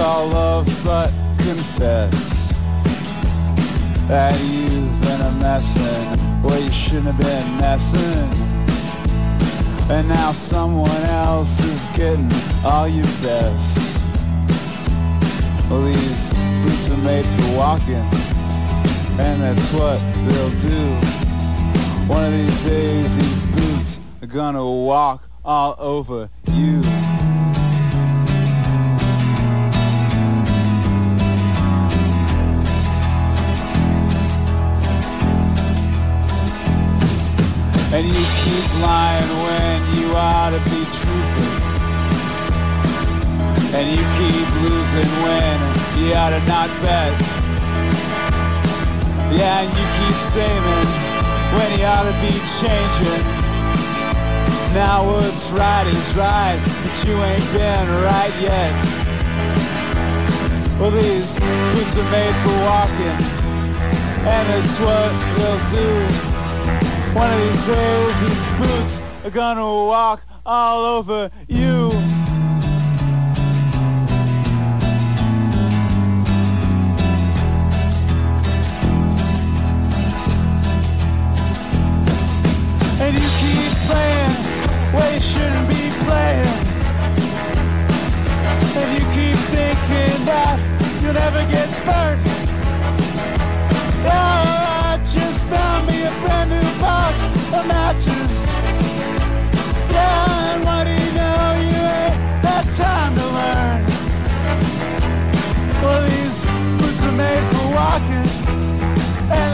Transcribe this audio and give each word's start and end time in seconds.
call 0.00 0.28
love, 0.28 0.66
but 0.82 1.10
confess 1.36 2.48
that 4.08 4.32
you've 4.48 4.98
been 5.02 5.20
a 5.20 5.32
messin' 5.42 6.18
where 6.42 6.58
you 6.58 6.68
shouldn't 6.68 7.04
have 7.04 7.18
been 7.18 7.58
messing. 7.58 8.30
And 9.90 10.08
now 10.08 10.32
someone 10.32 11.02
else 11.02 11.60
is 11.60 11.84
getting 11.94 12.26
all 12.64 12.88
your 12.88 13.04
best. 13.20 13.76
Well, 15.68 15.82
these 15.82 16.32
boots 16.62 16.88
are 16.88 17.04
made 17.04 17.26
for 17.26 17.58
walking, 17.58 18.06
and 19.20 19.42
that's 19.42 19.70
what 19.74 19.98
they'll 20.24 20.56
do. 20.60 20.80
One 22.08 22.24
of 22.24 22.32
these 22.32 22.64
days, 22.64 23.16
these 23.18 23.44
boots 23.44 24.00
are 24.22 24.26
gonna 24.26 24.64
walk 24.64 25.28
all 25.44 25.76
over 25.78 26.30
you. 26.50 26.80
Truthful. 40.98 41.50
And 43.76 43.86
you 43.94 44.02
keep 44.18 44.48
losing 44.66 45.10
when 45.22 45.56
you 45.98 46.14
ought 46.14 46.34
to 46.34 46.42
not 46.50 46.70
bet. 46.82 47.14
Yeah, 49.30 49.62
and 49.62 49.70
you 49.70 49.86
keep 49.98 50.16
saving 50.34 50.90
when 51.54 51.78
you 51.78 51.84
ought 51.86 52.06
to 52.10 52.16
be 52.18 52.34
changing. 52.58 53.22
Now 54.74 55.06
what's 55.06 55.50
right 55.50 55.86
is 55.86 56.16
right, 56.16 56.58
but 56.62 57.04
you 57.06 57.14
ain't 57.14 57.52
been 57.52 57.88
right 58.02 58.34
yet. 58.40 58.74
Well, 60.78 60.90
these 60.90 61.38
boots 61.38 61.96
are 61.96 62.10
made 62.10 62.34
for 62.42 62.56
walking, 62.64 63.18
and 64.26 64.44
that's 64.50 64.78
what 64.80 65.10
they'll 65.36 65.62
do. 65.70 65.88
One 67.14 67.30
of 67.30 67.38
these 67.40 67.66
days, 67.66 68.20
these 68.20 68.46
boots 68.58 69.00
are 69.24 69.30
gonna 69.30 69.64
walk 69.64 70.29
all 70.46 70.98
over 70.98 71.30
you. 71.48 71.90
And 83.02 83.14
you 83.14 83.28
keep 83.40 83.72
playing 83.88 84.36
where 84.94 85.14
you 85.14 85.20
shouldn't 85.20 85.68
be 85.68 85.90
playing. 86.04 86.56
And 88.76 88.88
you 88.94 89.04
keep 89.16 89.38
thinking 89.50 90.24
that 90.26 90.58
you'll 91.02 91.14
never 91.14 91.42
get 91.50 91.68
burnt. 91.84 92.20
Oh, 94.06 94.08
I 94.08 94.98
just 95.10 95.44
found 95.46 95.86
me 95.86 96.02
a 96.02 96.10
brand 96.20 96.50
new 96.50 96.80
box 96.80 97.26
of 97.26 97.66
matches. 97.66 98.69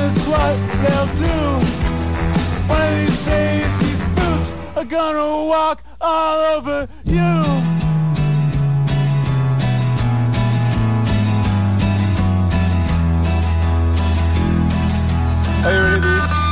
It's 0.08 0.26
what 0.28 0.54
they'll 0.82 1.12
do. 1.16 1.36
One 2.68 2.80
of 2.80 2.96
these 2.98 3.24
days, 3.24 3.80
these 3.80 4.02
boots 4.14 4.52
are 4.76 4.84
gonna 4.84 5.48
walk 5.48 5.82
all 6.00 6.56
over 6.56 6.88
you. 7.04 7.34
Are 15.64 15.72
you 15.72 15.82
ready, 15.82 16.00
Beats? 16.00 16.45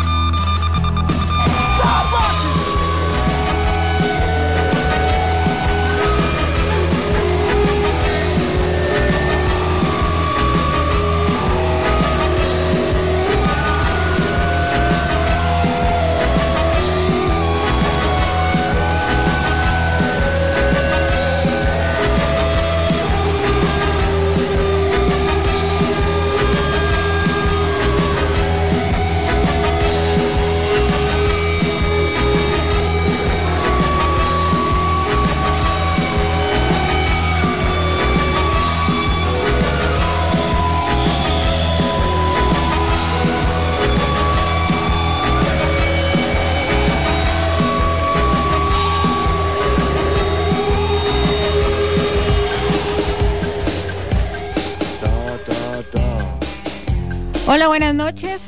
Hola, 57.55 57.69
buenas 57.69 57.95
noches. 57.95 58.41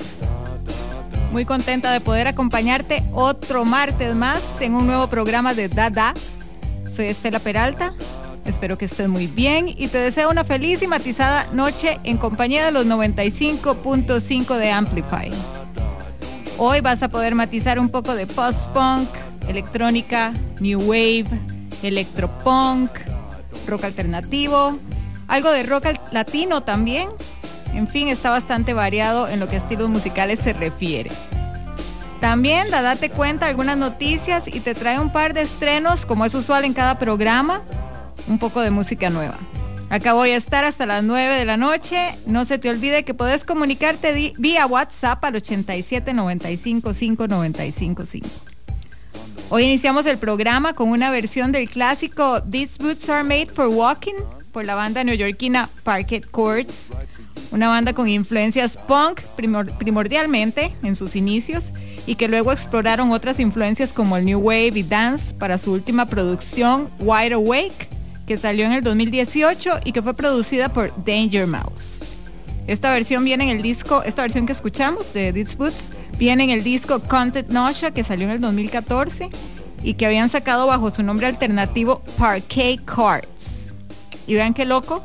Muy 1.30 1.44
contenta 1.44 1.92
de 1.92 2.00
poder 2.00 2.26
acompañarte 2.26 3.04
otro 3.12 3.64
martes 3.64 4.16
más 4.16 4.42
en 4.60 4.74
un 4.74 4.88
nuevo 4.88 5.06
programa 5.06 5.54
de 5.54 5.68
Dada. 5.68 6.12
Soy 6.90 7.06
Estela 7.06 7.38
Peralta. 7.38 7.94
Espero 8.46 8.76
que 8.76 8.86
estés 8.86 9.08
muy 9.08 9.28
bien 9.28 9.68
y 9.68 9.86
te 9.86 9.98
deseo 9.98 10.28
una 10.28 10.42
feliz 10.42 10.82
y 10.82 10.88
matizada 10.88 11.46
noche 11.52 12.00
en 12.02 12.16
compañía 12.16 12.64
de 12.64 12.72
los 12.72 12.84
95.5 12.84 14.56
de 14.56 14.72
Amplify. 14.72 15.30
Hoy 16.58 16.80
vas 16.80 17.04
a 17.04 17.08
poder 17.08 17.36
matizar 17.36 17.78
un 17.78 17.90
poco 17.90 18.16
de 18.16 18.26
post-punk, 18.26 19.08
electrónica, 19.46 20.32
new 20.58 20.80
wave, 20.80 21.26
electropunk, 21.84 22.90
rock 23.68 23.84
alternativo, 23.84 24.76
algo 25.28 25.52
de 25.52 25.62
rock 25.62 25.84
latino 26.10 26.64
también. 26.64 27.08
En 27.76 27.86
fin, 27.86 28.08
está 28.08 28.30
bastante 28.30 28.72
variado 28.72 29.28
en 29.28 29.38
lo 29.38 29.48
que 29.48 29.56
a 29.56 29.58
estilos 29.58 29.90
musicales 29.90 30.40
se 30.40 30.54
refiere. 30.54 31.10
También 32.22 32.70
da 32.70 32.80
date 32.80 33.10
cuenta 33.10 33.46
algunas 33.46 33.76
noticias 33.76 34.48
y 34.48 34.60
te 34.60 34.74
trae 34.74 34.98
un 34.98 35.12
par 35.12 35.34
de 35.34 35.42
estrenos, 35.42 36.06
como 36.06 36.24
es 36.24 36.34
usual 36.34 36.64
en 36.64 36.72
cada 36.72 36.98
programa, 36.98 37.60
un 38.28 38.38
poco 38.38 38.62
de 38.62 38.70
música 38.70 39.10
nueva. 39.10 39.36
Acá 39.90 40.14
voy 40.14 40.30
a 40.30 40.36
estar 40.36 40.64
hasta 40.64 40.86
las 40.86 41.04
9 41.04 41.34
de 41.34 41.44
la 41.44 41.58
noche. 41.58 42.16
No 42.26 42.46
se 42.46 42.58
te 42.58 42.70
olvide 42.70 43.04
que 43.04 43.12
puedes 43.12 43.44
comunicarte 43.44 44.32
vía 44.38 44.66
WhatsApp 44.66 45.22
al 45.24 45.36
87 45.36 46.14
95 46.14 46.94
5 46.94 47.28
95 47.28 48.06
5. 48.06 48.28
Hoy 49.50 49.64
iniciamos 49.64 50.06
el 50.06 50.16
programa 50.16 50.72
con 50.72 50.88
una 50.88 51.10
versión 51.10 51.52
del 51.52 51.68
clásico 51.68 52.42
These 52.42 52.82
Boots 52.82 53.08
Are 53.10 53.22
Made 53.22 53.48
for 53.54 53.68
Walking 53.68 54.14
por 54.50 54.64
la 54.64 54.74
banda 54.74 55.04
neoyorquina 55.04 55.68
Parquet 55.84 56.28
Courts, 56.30 56.88
una 57.50 57.68
banda 57.68 57.92
con 57.92 58.08
influencias 58.08 58.76
punk 58.76 59.20
primor- 59.36 59.72
primordialmente 59.78 60.74
en 60.82 60.96
sus 60.96 61.16
inicios 61.16 61.72
y 62.06 62.16
que 62.16 62.28
luego 62.28 62.52
exploraron 62.52 63.12
otras 63.12 63.40
influencias 63.40 63.92
como 63.92 64.16
el 64.16 64.24
New 64.24 64.38
Wave 64.40 64.72
y 64.74 64.82
Dance 64.82 65.34
para 65.34 65.58
su 65.58 65.72
última 65.72 66.06
producción 66.06 66.90
Wide 66.98 67.34
Awake, 67.34 67.88
que 68.26 68.36
salió 68.36 68.66
en 68.66 68.72
el 68.72 68.82
2018 68.82 69.80
y 69.84 69.92
que 69.92 70.02
fue 70.02 70.14
producida 70.14 70.68
por 70.68 70.92
Danger 71.04 71.46
Mouse. 71.46 72.02
Esta 72.66 72.90
versión 72.92 73.24
viene 73.24 73.44
en 73.44 73.56
el 73.56 73.62
disco, 73.62 74.02
esta 74.02 74.22
versión 74.22 74.46
que 74.46 74.52
escuchamos 74.52 75.12
de 75.12 75.32
These 75.32 75.56
viene 76.18 76.44
en 76.44 76.50
el 76.50 76.64
disco 76.64 76.98
Content 77.00 77.48
Nausea 77.48 77.92
que 77.92 78.02
salió 78.02 78.24
en 78.26 78.32
el 78.32 78.40
2014 78.40 79.30
y 79.84 79.94
que 79.94 80.06
habían 80.06 80.28
sacado 80.28 80.66
bajo 80.66 80.90
su 80.90 81.02
nombre 81.04 81.26
alternativo 81.26 82.02
Parquet 82.18 82.84
Cards. 82.84 83.68
Y 84.26 84.34
vean 84.34 84.52
qué 84.52 84.64
loco, 84.64 85.04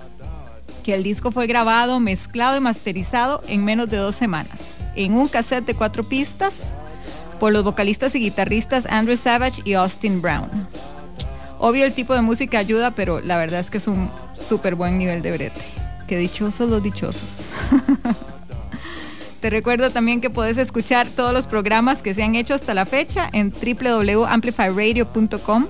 que 0.82 0.94
el 0.94 1.04
disco 1.04 1.32
fue 1.32 1.48
grabado, 1.48 2.00
mezclado 2.00 2.58
y 2.58 2.60
masterizado 2.60 3.42
en 3.48 3.64
menos 3.64 3.90
de 3.90 3.98
dos 3.98 4.16
semanas, 4.16 4.60
en 4.96 5.14
un 5.14 5.28
cassette 5.28 5.66
de 5.66 5.74
cuatro 5.74 6.04
pistas 6.04 6.54
por 7.40 7.52
los 7.52 7.64
vocalistas 7.64 8.14
y 8.16 8.20
guitarristas 8.20 8.86
Andrew 8.86 9.18
Savage 9.18 9.62
y 9.66 9.74
Austin 9.74 10.22
Brown. 10.22 10.50
Obvio 11.60 11.86
el 11.86 11.94
tipo 11.94 12.14
de 12.14 12.22
música 12.22 12.60
ayuda, 12.60 12.92
pero 12.92 13.22
la 13.22 13.38
verdad 13.38 13.60
es 13.60 13.70
que 13.70 13.78
es 13.78 13.88
un 13.88 14.10
súper 14.34 14.76
buen 14.76 14.98
nivel 14.98 15.22
de 15.22 15.32
brete. 15.32 15.62
Qué 16.08 16.18
dichosos 16.18 16.70
los 16.70 16.84
dichosos. 16.84 17.46
Te 19.42 19.50
recuerdo 19.50 19.90
también 19.90 20.22
que 20.22 20.30
puedes 20.30 20.58
escuchar 20.58 21.08
todos 21.08 21.34
los 21.34 21.48
programas 21.48 22.04
que 22.04 22.14
se 22.14 22.22
han 22.22 22.36
hecho 22.36 22.54
hasta 22.54 22.76
la 22.76 22.86
fecha 22.86 23.28
en 23.34 23.52
www.amplifyradio.com. 23.52 25.66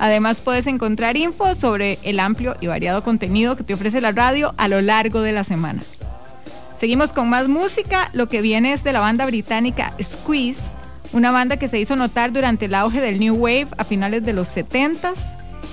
Además 0.00 0.40
puedes 0.40 0.66
encontrar 0.66 1.18
info 1.18 1.54
sobre 1.54 1.98
el 2.02 2.20
amplio 2.20 2.56
y 2.58 2.66
variado 2.66 3.04
contenido 3.04 3.54
que 3.54 3.64
te 3.64 3.74
ofrece 3.74 4.00
la 4.00 4.12
radio 4.12 4.54
a 4.56 4.66
lo 4.66 4.80
largo 4.80 5.20
de 5.20 5.32
la 5.32 5.44
semana. 5.44 5.82
Seguimos 6.80 7.12
con 7.12 7.28
más 7.28 7.48
música. 7.48 8.08
Lo 8.14 8.26
que 8.26 8.40
viene 8.40 8.72
es 8.72 8.82
de 8.82 8.94
la 8.94 9.00
banda 9.00 9.26
británica 9.26 9.92
Squeeze, 10.02 10.70
una 11.12 11.30
banda 11.30 11.58
que 11.58 11.68
se 11.68 11.78
hizo 11.78 11.96
notar 11.96 12.32
durante 12.32 12.64
el 12.64 12.74
auge 12.74 13.02
del 13.02 13.20
New 13.20 13.34
Wave 13.34 13.68
a 13.76 13.84
finales 13.84 14.24
de 14.24 14.32
los 14.32 14.48
70s. 14.48 15.16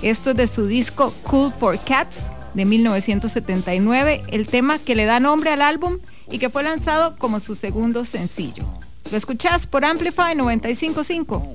Esto 0.02 0.30
es 0.30 0.36
de 0.36 0.46
su 0.46 0.66
disco 0.66 1.14
Cool 1.22 1.50
for 1.50 1.78
Cats 1.82 2.24
de 2.52 2.66
1979, 2.66 4.24
el 4.28 4.46
tema 4.46 4.78
que 4.78 4.94
le 4.94 5.06
da 5.06 5.20
nombre 5.20 5.50
al 5.50 5.62
álbum 5.62 6.00
y 6.30 6.38
que 6.38 6.50
fue 6.50 6.62
lanzado 6.62 7.16
como 7.16 7.40
su 7.40 7.54
segundo 7.54 8.04
sencillo. 8.04 8.64
Lo 9.10 9.16
escuchás 9.16 9.66
por 9.66 9.86
Amplify 9.86 10.34
955. 10.34 11.54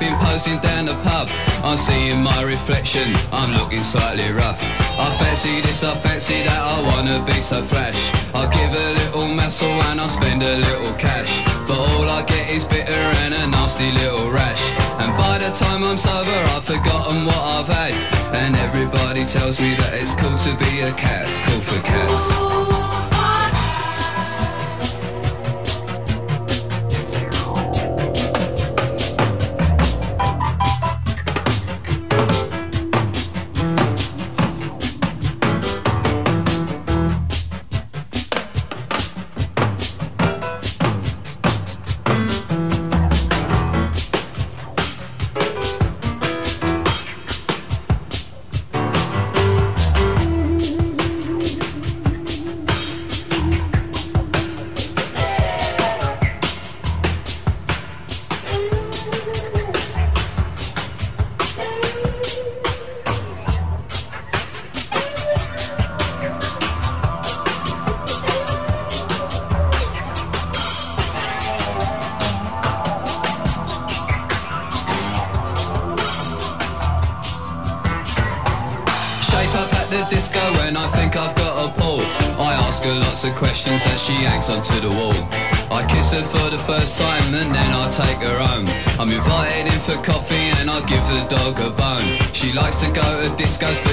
been 0.00 0.16
posing 0.18 0.58
down 0.60 0.86
the 0.86 0.96
pub. 1.04 1.28
I'm 1.62 1.76
seeing 1.76 2.22
my 2.22 2.42
reflection 2.42 3.14
I'm 3.30 3.52
looking 3.52 3.84
slightly 3.84 4.32
rough. 4.32 4.58
I 4.98 5.14
fancy 5.20 5.60
this, 5.60 5.84
I 5.84 5.94
fancy 5.98 6.42
that 6.42 6.58
I 6.58 6.80
wanna 6.88 7.22
be 7.24 7.38
so 7.40 7.62
flash 7.62 7.98
I'll 8.34 8.48
give 8.48 8.72
a 8.72 8.86
little 9.00 9.28
muscle 9.28 9.68
and 9.88 10.00
I'll 10.00 10.08
spend 10.08 10.42
a 10.42 10.56
little 10.56 10.94
cash. 10.94 11.30
But 11.68 11.78
all 11.78 12.08
I 12.08 12.22
get 12.22 12.48
is 12.48 12.64
bitter 12.64 13.04
and 13.22 13.34
a 13.34 13.46
nasty 13.46 13.92
little 13.92 14.30
rash. 14.30 14.62
And 15.02 15.14
by 15.16 15.38
the 15.38 15.50
time 15.54 15.84
I'm 15.84 15.98
sober 15.98 16.40
I've 16.56 16.64
forgotten 16.64 17.26
what 17.26 17.42
I've 17.56 17.68
had. 17.68 17.94
And 18.34 18.56
everybody 18.56 19.26
tells 19.26 19.60
me 19.60 19.74
that 19.74 19.92
it's 19.94 20.14
cool 20.16 20.36
to 20.46 20.52
be 20.64 20.80
a 20.80 20.92
cat 20.92 21.26
Cool 21.46 21.60
for 21.60 21.82
cats 21.84 22.49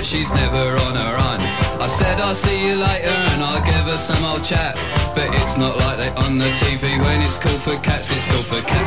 she's 0.07 0.31
never 0.31 0.63
on 0.87 0.95
her 0.95 1.15
own. 1.27 1.41
I 1.83 1.87
said 1.89 2.17
I'll 2.21 2.33
see 2.33 2.65
you 2.65 2.75
later 2.75 3.11
and 3.11 3.43
I'll 3.43 3.63
give 3.65 3.85
her 3.91 3.97
some 3.97 4.23
old 4.23 4.43
chat. 4.43 4.75
But 5.13 5.35
it's 5.35 5.57
not 5.57 5.75
like 5.83 5.97
they 5.97 6.09
on 6.15 6.37
the 6.37 6.49
TV 6.61 6.97
when 7.03 7.21
it's 7.21 7.37
called 7.37 7.61
for 7.61 7.75
cats, 7.83 8.09
it's 8.15 8.25
called 8.31 8.45
for 8.45 8.61
cats. 8.65 8.86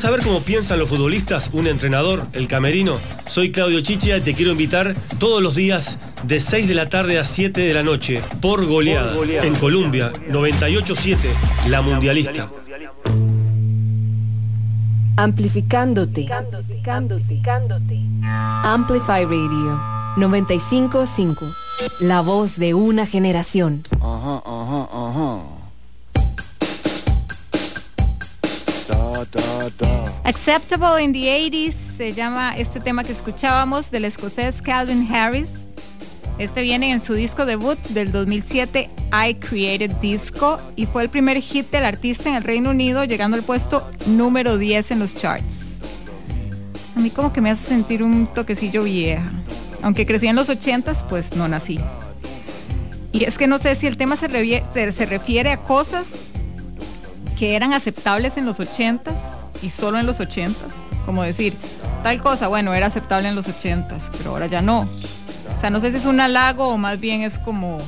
¿Querés 0.00 0.16
saber 0.16 0.26
cómo 0.26 0.40
piensan 0.40 0.78
los 0.78 0.88
futbolistas, 0.88 1.50
un 1.52 1.66
entrenador, 1.66 2.26
el 2.32 2.48
camerino? 2.48 2.96
Soy 3.28 3.52
Claudio 3.52 3.82
Chichia 3.82 4.16
y 4.16 4.22
te 4.22 4.32
quiero 4.32 4.52
invitar 4.52 4.94
todos 5.18 5.42
los 5.42 5.54
días 5.54 5.98
de 6.22 6.40
6 6.40 6.68
de 6.68 6.74
la 6.74 6.86
tarde 6.86 7.18
a 7.18 7.24
7 7.26 7.60
de 7.60 7.74
la 7.74 7.82
noche 7.82 8.22
por 8.40 8.64
goleada, 8.64 9.14
en 9.42 9.54
Colombia, 9.56 10.10
98-7, 10.30 11.18
la 11.68 11.82
mundialista. 11.82 12.48
Amplificándote. 15.18 16.30
Amplify 18.22 19.24
Radio 19.26 19.82
955. 20.16 21.44
La 22.00 22.22
voz 22.22 22.56
de 22.56 22.72
una 22.72 23.04
generación. 23.04 23.82
Ajá, 24.00 24.40
ajá, 24.46 24.88
ajá. 24.90 25.59
Acceptable 30.30 31.02
in 31.02 31.12
the 31.12 31.26
80s 31.26 31.72
se 31.72 32.12
llama 32.12 32.56
este 32.56 32.78
tema 32.78 33.02
que 33.02 33.10
escuchábamos 33.10 33.90
del 33.90 34.04
escocés 34.04 34.62
Calvin 34.62 35.12
Harris. 35.12 35.50
Este 36.38 36.62
viene 36.62 36.92
en 36.92 37.00
su 37.00 37.14
disco 37.14 37.46
debut 37.46 37.76
del 37.88 38.12
2007, 38.12 38.90
I 39.12 39.34
Created 39.34 39.90
Disco, 39.96 40.60
y 40.76 40.86
fue 40.86 41.02
el 41.02 41.08
primer 41.08 41.40
hit 41.40 41.68
del 41.72 41.84
artista 41.84 42.28
en 42.28 42.36
el 42.36 42.44
Reino 42.44 42.70
Unido, 42.70 43.02
llegando 43.02 43.36
al 43.36 43.42
puesto 43.42 43.84
número 44.06 44.56
10 44.56 44.92
en 44.92 45.00
los 45.00 45.16
charts. 45.16 45.80
A 46.94 47.00
mí 47.00 47.10
como 47.10 47.32
que 47.32 47.40
me 47.40 47.50
hace 47.50 47.66
sentir 47.66 48.04
un 48.04 48.28
toquecillo 48.28 48.84
vieja. 48.84 49.28
Aunque 49.82 50.06
crecí 50.06 50.28
en 50.28 50.36
los 50.36 50.48
80s, 50.48 51.02
pues 51.08 51.34
no 51.34 51.48
nací. 51.48 51.80
Y 53.10 53.24
es 53.24 53.36
que 53.36 53.48
no 53.48 53.58
sé 53.58 53.74
si 53.74 53.88
el 53.88 53.96
tema 53.96 54.14
se, 54.14 54.28
refiere 54.28 55.50
a 55.50 55.56
cosas 55.56 56.06
que 57.36 57.56
eran 57.56 57.72
aceptables 57.72 58.36
en 58.36 58.46
los 58.46 58.60
80s 58.60 59.40
y 59.62 59.70
solo 59.70 59.98
en 59.98 60.06
los 60.06 60.20
80s. 60.20 60.54
Como 61.06 61.22
decir, 61.22 61.54
tal 62.02 62.20
cosa, 62.20 62.48
bueno, 62.48 62.74
era 62.74 62.86
aceptable 62.86 63.28
en 63.28 63.34
los 63.34 63.46
80s, 63.46 64.10
pero 64.16 64.30
ahora 64.30 64.46
ya 64.46 64.62
no. 64.62 64.80
O 64.80 65.60
sea, 65.60 65.70
no 65.70 65.80
sé 65.80 65.90
si 65.90 65.98
es 65.98 66.06
un 66.06 66.20
halago 66.20 66.68
o 66.68 66.78
más 66.78 67.00
bien 67.00 67.22
es 67.22 67.38
como 67.38 67.78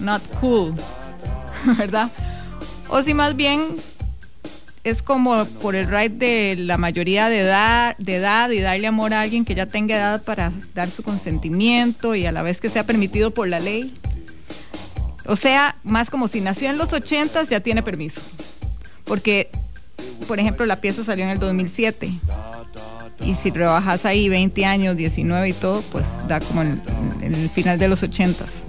not 0.00 0.22
cool, 0.40 0.74
¿verdad? 1.78 2.10
O 2.88 3.02
si 3.02 3.14
más 3.14 3.36
bien 3.36 3.76
es 4.84 5.02
como 5.02 5.44
por 5.60 5.74
el 5.74 5.90
right 5.90 6.12
de 6.12 6.56
la 6.56 6.78
mayoría 6.78 7.28
de 7.28 7.40
edad, 7.40 7.96
de 7.98 8.16
edad 8.16 8.50
y 8.50 8.60
darle 8.60 8.86
amor 8.86 9.12
a 9.12 9.22
alguien 9.22 9.44
que 9.44 9.54
ya 9.54 9.66
tenga 9.66 9.96
edad 9.96 10.22
para 10.22 10.52
dar 10.74 10.88
su 10.90 11.02
consentimiento 11.02 12.14
y 12.14 12.26
a 12.26 12.32
la 12.32 12.42
vez 12.42 12.60
que 12.60 12.70
sea 12.70 12.84
permitido 12.84 13.30
por 13.32 13.48
la 13.48 13.60
ley. 13.60 13.94
O 15.26 15.36
sea, 15.36 15.76
más 15.82 16.08
como 16.08 16.26
si 16.26 16.40
nació 16.40 16.70
en 16.70 16.78
los 16.78 16.92
80s 16.92 17.48
ya 17.48 17.60
tiene 17.60 17.82
permiso. 17.82 18.20
Porque, 19.04 19.50
por 20.26 20.38
ejemplo, 20.38 20.66
la 20.66 20.76
pieza 20.76 21.04
salió 21.04 21.24
en 21.24 21.30
el 21.30 21.38
2007. 21.38 22.10
Y 23.24 23.34
si 23.34 23.50
rebajas 23.50 24.04
ahí 24.04 24.28
20 24.28 24.64
años, 24.64 24.96
19 24.96 25.48
y 25.48 25.52
todo, 25.52 25.82
pues 25.92 26.06
da 26.28 26.40
como 26.40 26.62
en 26.62 26.80
el 27.22 27.50
final 27.50 27.78
de 27.78 27.88
los 27.88 28.02
80s. 28.02 28.68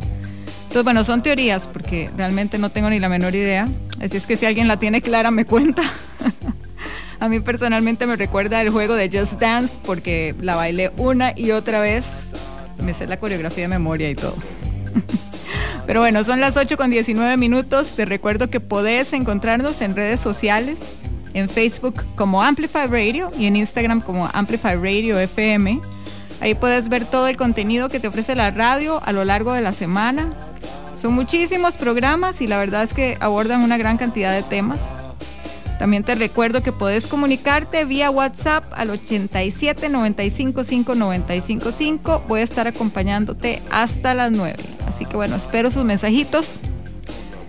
Entonces, 0.69 0.83
bueno, 0.83 1.03
son 1.03 1.23
teorías 1.23 1.65
porque 1.65 2.11
realmente 2.15 2.59
no 2.59 2.69
tengo 2.69 2.91
ni 2.91 2.99
la 2.99 3.09
menor 3.09 3.33
idea. 3.33 3.67
Así 3.99 4.17
es 4.17 4.27
que 4.27 4.37
si 4.37 4.45
alguien 4.45 4.67
la 4.67 4.77
tiene 4.77 5.01
clara, 5.01 5.31
me 5.31 5.43
cuenta. 5.43 5.81
A 7.19 7.27
mí 7.27 7.39
personalmente 7.39 8.05
me 8.05 8.15
recuerda 8.15 8.61
el 8.61 8.69
juego 8.69 8.93
de 8.93 9.09
Just 9.09 9.39
Dance 9.39 9.73
porque 9.83 10.35
la 10.39 10.55
bailé 10.55 10.91
una 10.95 11.33
y 11.35 11.51
otra 11.51 11.81
vez. 11.81 12.05
Me 12.83 12.93
sé 12.93 13.07
la 13.07 13.19
coreografía 13.19 13.63
de 13.63 13.67
memoria 13.67 14.11
y 14.11 14.15
todo. 14.15 14.35
Pero 15.87 16.01
bueno, 16.01 16.23
son 16.23 16.39
las 16.39 16.55
8 16.55 16.77
con 16.77 16.91
19 16.91 17.35
minutos. 17.35 17.95
Te 17.95 18.05
recuerdo 18.05 18.51
que 18.51 18.59
podés 18.59 19.11
encontrarnos 19.13 19.81
en 19.81 19.95
redes 19.95 20.19
sociales, 20.19 20.77
en 21.33 21.49
Facebook 21.49 22.03
como 22.15 22.41
Amplify 22.41 22.87
Radio 22.87 23.29
y 23.37 23.45
en 23.45 23.55
Instagram 23.55 24.01
como 24.01 24.29
Amplify 24.33 24.75
Radio 24.75 25.19
FM. 25.19 25.79
Ahí 26.41 26.55
puedes 26.55 26.89
ver 26.89 27.05
todo 27.05 27.27
el 27.27 27.37
contenido 27.37 27.89
que 27.89 27.99
te 27.99 28.07
ofrece 28.07 28.35
la 28.35 28.51
radio 28.51 29.01
a 29.03 29.11
lo 29.11 29.25
largo 29.25 29.53
de 29.53 29.61
la 29.61 29.73
semana. 29.73 30.33
Son 30.99 31.13
muchísimos 31.13 31.77
programas 31.77 32.41
y 32.41 32.47
la 32.47 32.57
verdad 32.57 32.83
es 32.83 32.93
que 32.93 33.17
abordan 33.19 33.61
una 33.61 33.77
gran 33.77 33.97
cantidad 33.97 34.33
de 34.33 34.43
temas. 34.43 34.79
También 35.79 36.03
te 36.03 36.13
recuerdo 36.13 36.61
que 36.61 36.73
podés 36.73 37.07
comunicarte 37.07 37.85
vía 37.85 38.11
WhatsApp 38.11 38.65
al 38.71 38.89
87 38.89 39.87
95 39.87 40.65
5 40.65 40.95
95 40.95 41.71
5. 41.71 42.23
Voy 42.27 42.41
a 42.41 42.43
estar 42.43 42.67
acompañándote 42.67 43.61
hasta 43.71 44.13
las 44.13 44.29
9. 44.29 44.57
Así 44.87 45.05
que 45.05 45.15
bueno, 45.15 45.37
espero 45.37 45.71
sus 45.71 45.85
mensajitos. 45.85 46.59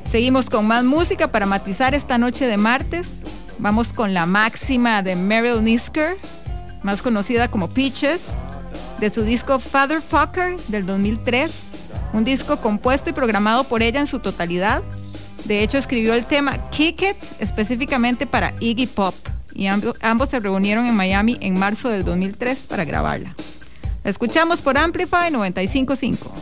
Seguimos 0.09 0.49
con 0.49 0.65
más 0.67 0.85
música 0.85 1.29
para 1.29 1.47
matizar 1.47 1.95
esta 1.95 2.19
noche 2.19 2.47
de 2.47 2.57
martes. 2.57 3.09
Vamos 3.61 3.93
con 3.93 4.15
la 4.15 4.27
máxima 4.27 5.03
de 5.03 5.17
Meryl 5.17 5.63
Nisker, 5.63 6.17
más 6.83 7.03
conocida 7.03 7.49
como 7.51 7.69
Peaches, 7.69 8.23
de 9.01 9.11
su 9.11 9.23
disco 9.23 9.59
Father 9.59 10.01
Fucker 10.01 10.59
del 10.69 10.87
2003. 10.87 11.53
Un 12.13 12.25
disco 12.25 12.57
compuesto 12.61 13.11
y 13.11 13.13
programado 13.13 13.65
por 13.65 13.83
ella 13.83 14.01
en 14.01 14.07
su 14.07 14.19
totalidad. 14.19 14.83
De 15.45 15.63
hecho, 15.63 15.79
escribió 15.79 16.15
el 16.15 16.25
tema 16.25 16.59
Kick 16.71 17.03
It 17.03 17.17
específicamente 17.39 18.27
para 18.27 18.55
Iggy 18.61 18.87
Pop 18.87 19.15
y 19.55 19.65
amb- 19.65 19.95
ambos 20.03 20.31
se 20.31 20.41
reunieron 20.41 20.87
en 20.87 20.95
Miami 20.95 21.37
en 21.41 21.59
marzo 21.59 21.89
del 21.89 22.05
2003 22.05 22.67
para 22.67 22.85
grabarla. 22.85 23.35
La 24.05 24.11
escuchamos 24.11 24.61
por 24.63 24.79
Amplify 24.79 25.31
955. 25.31 26.33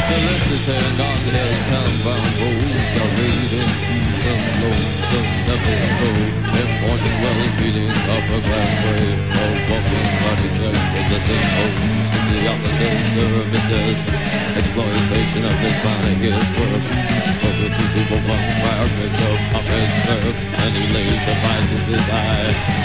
The 0.00 0.16
solicitor 0.16 1.02
on 1.04 1.20
his 1.28 1.60
compound 1.68 2.32
holds 2.40 2.72
the 2.72 3.04
reading 3.20 3.68
piece 3.84 4.24
of 4.32 4.40
lonesome 4.64 5.28
devil 5.44 5.76
road. 6.00 6.32
Important 6.56 7.16
well 7.20 7.40
feeding 7.60 7.92
upper 8.08 8.40
class 8.40 8.70
grade. 8.80 9.20
All 9.36 9.56
walking 9.68 10.08
with 10.24 10.56
check 10.56 10.76
possessing 10.88 11.44
homes 11.52 12.08
to 12.16 12.20
the 12.32 12.40
opposite 12.48 13.00
services. 13.12 13.98
Exploitation 14.56 15.42
of 15.44 15.56
his 15.68 15.76
body 15.84 16.14
work. 16.56 16.84
For 17.44 17.52
the 17.60 17.68
people 17.92 18.24
one 18.24 18.46
fire 18.56 18.88
picks 18.96 19.20
up 19.20 19.40
office 19.52 19.94
his 20.00 20.36
and 20.64 20.72
he 20.80 20.84
lays 20.96 21.20
suffices 21.28 21.84
his 21.92 22.06
eye. 22.08 22.79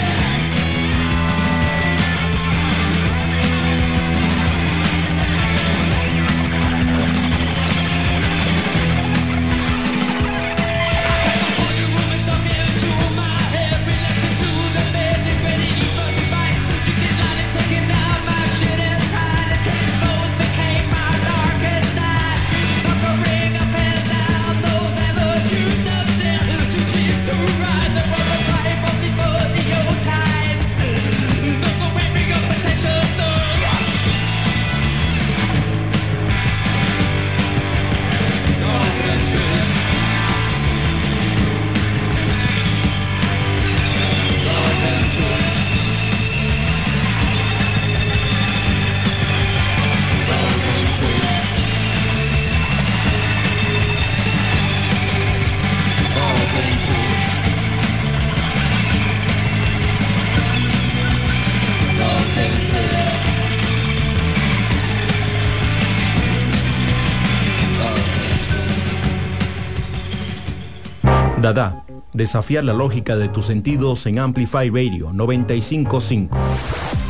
Desafiar 72.16 72.64
la 72.64 72.72
lógica 72.72 73.16
de 73.16 73.28
tus 73.28 73.46
sentidos 73.46 74.06
en 74.06 74.18
Amplify 74.18 74.70
Radio 74.70 75.12
955. 75.12 76.36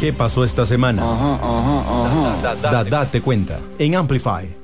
¿Qué 0.00 0.12
pasó 0.12 0.44
esta 0.44 0.66
semana? 0.66 1.02
Dada 2.62 3.06
te 3.06 3.20
cuenta 3.20 3.58
en 3.78 3.94
Amplify. 3.94 4.54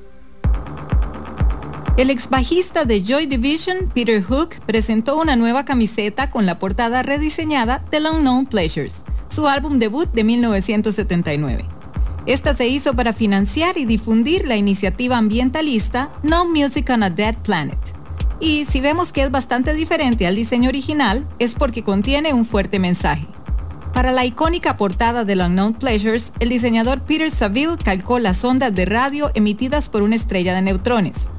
El 1.95 2.09
ex 2.09 2.29
bajista 2.29 2.85
de 2.85 3.03
Joy 3.03 3.27
Division, 3.27 3.91
Peter 3.93 4.21
Hook, 4.23 4.55
presentó 4.65 5.15
una 5.15 5.35
nueva 5.35 5.63
camiseta 5.63 6.31
con 6.31 6.45
la 6.45 6.57
portada 6.57 7.03
rediseñada 7.03 7.85
de 7.91 7.99
Unknown 7.99 8.47
Pleasures, 8.47 9.03
su 9.29 9.47
álbum 9.47 9.77
debut 9.77 10.11
de 10.11 10.23
1979. 10.23 11.65
Esta 12.25 12.55
se 12.55 12.67
hizo 12.67 12.95
para 12.95 13.13
financiar 13.13 13.77
y 13.77 13.85
difundir 13.85 14.47
la 14.47 14.55
iniciativa 14.55 15.17
ambientalista 15.17 16.09
No 16.23 16.45
Music 16.45 16.89
on 16.89 17.03
a 17.03 17.09
Dead 17.09 17.35
Planet. 17.43 17.92
Y 18.39 18.65
si 18.65 18.81
vemos 18.81 19.11
que 19.11 19.23
es 19.23 19.31
bastante 19.31 19.73
diferente 19.73 20.27
al 20.27 20.35
diseño 20.35 20.69
original, 20.69 21.27
es 21.39 21.55
porque 21.55 21.83
contiene 21.83 22.33
un 22.33 22.45
fuerte 22.45 22.79
mensaje. 22.79 23.27
Para 23.93 24.11
la 24.11 24.25
icónica 24.25 24.75
portada 24.75 25.23
de 25.23 25.35
Unknown 25.35 25.75
Pleasures, 25.75 26.33
el 26.39 26.49
diseñador 26.49 27.01
Peter 27.01 27.29
Saville 27.29 27.77
calcó 27.77 28.17
las 28.17 28.43
ondas 28.43 28.73
de 28.73 28.85
radio 28.85 29.31
emitidas 29.35 29.87
por 29.87 30.01
una 30.01 30.15
estrella 30.15 30.55
de 30.55 30.63
neutrones. 30.63 31.29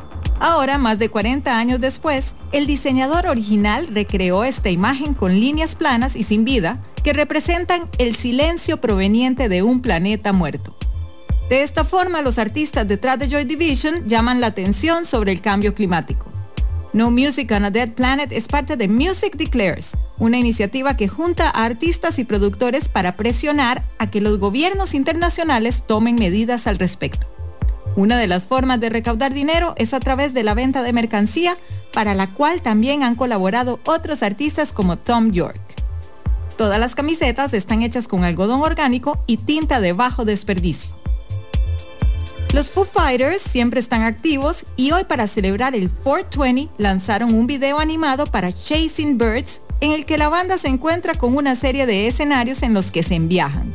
Ahora, 0.40 0.78
más 0.78 0.98
de 0.98 1.08
40 1.08 1.56
años 1.56 1.80
después, 1.80 2.34
el 2.52 2.66
diseñador 2.66 3.26
original 3.26 3.88
recreó 3.92 4.44
esta 4.44 4.70
imagen 4.70 5.14
con 5.14 5.40
líneas 5.40 5.74
planas 5.74 6.16
y 6.16 6.22
sin 6.22 6.44
vida 6.44 6.82
que 7.02 7.12
representan 7.12 7.88
el 7.98 8.14
silencio 8.14 8.80
proveniente 8.80 9.48
de 9.48 9.62
un 9.62 9.80
planeta 9.80 10.32
muerto. 10.32 10.76
De 11.48 11.62
esta 11.62 11.84
forma, 11.84 12.22
los 12.22 12.38
artistas 12.38 12.86
detrás 12.88 13.18
de 13.18 13.28
Joy 13.28 13.44
Division 13.44 14.08
llaman 14.08 14.40
la 14.40 14.48
atención 14.48 15.04
sobre 15.04 15.32
el 15.32 15.40
cambio 15.40 15.74
climático. 15.74 16.33
No 16.94 17.10
Music 17.10 17.50
on 17.50 17.64
a 17.64 17.72
Dead 17.72 17.90
Planet 17.90 18.30
es 18.30 18.46
parte 18.46 18.76
de 18.76 18.86
Music 18.86 19.34
Declares, 19.36 19.96
una 20.16 20.38
iniciativa 20.38 20.96
que 20.96 21.08
junta 21.08 21.50
a 21.50 21.64
artistas 21.64 22.20
y 22.20 22.24
productores 22.24 22.88
para 22.88 23.16
presionar 23.16 23.82
a 23.98 24.12
que 24.12 24.20
los 24.20 24.38
gobiernos 24.38 24.94
internacionales 24.94 25.82
tomen 25.88 26.14
medidas 26.14 26.68
al 26.68 26.78
respecto. 26.78 27.26
Una 27.96 28.16
de 28.16 28.28
las 28.28 28.44
formas 28.44 28.78
de 28.78 28.90
recaudar 28.90 29.34
dinero 29.34 29.74
es 29.76 29.92
a 29.92 29.98
través 29.98 30.34
de 30.34 30.44
la 30.44 30.54
venta 30.54 30.84
de 30.84 30.92
mercancía, 30.92 31.56
para 31.92 32.14
la 32.14 32.32
cual 32.32 32.62
también 32.62 33.02
han 33.02 33.16
colaborado 33.16 33.80
otros 33.84 34.22
artistas 34.22 34.72
como 34.72 34.96
Tom 34.96 35.32
York. 35.32 35.60
Todas 36.56 36.78
las 36.78 36.94
camisetas 36.94 37.54
están 37.54 37.82
hechas 37.82 38.06
con 38.06 38.22
algodón 38.22 38.62
orgánico 38.62 39.18
y 39.26 39.38
tinta 39.38 39.80
de 39.80 39.94
bajo 39.94 40.24
desperdicio. 40.24 40.94
Los 42.54 42.70
Foo 42.70 42.84
Fighters 42.84 43.42
siempre 43.42 43.80
están 43.80 44.02
activos 44.02 44.64
y 44.76 44.92
hoy 44.92 45.02
para 45.02 45.26
celebrar 45.26 45.74
el 45.74 45.90
420 45.90 46.72
lanzaron 46.78 47.34
un 47.34 47.48
video 47.48 47.80
animado 47.80 48.26
para 48.26 48.52
Chasing 48.52 49.18
Birds 49.18 49.60
en 49.80 49.90
el 49.90 50.06
que 50.06 50.18
la 50.18 50.28
banda 50.28 50.56
se 50.56 50.68
encuentra 50.68 51.16
con 51.16 51.36
una 51.36 51.56
serie 51.56 51.84
de 51.84 52.06
escenarios 52.06 52.62
en 52.62 52.72
los 52.72 52.92
que 52.92 53.02
se 53.02 53.16
enviajan. 53.16 53.74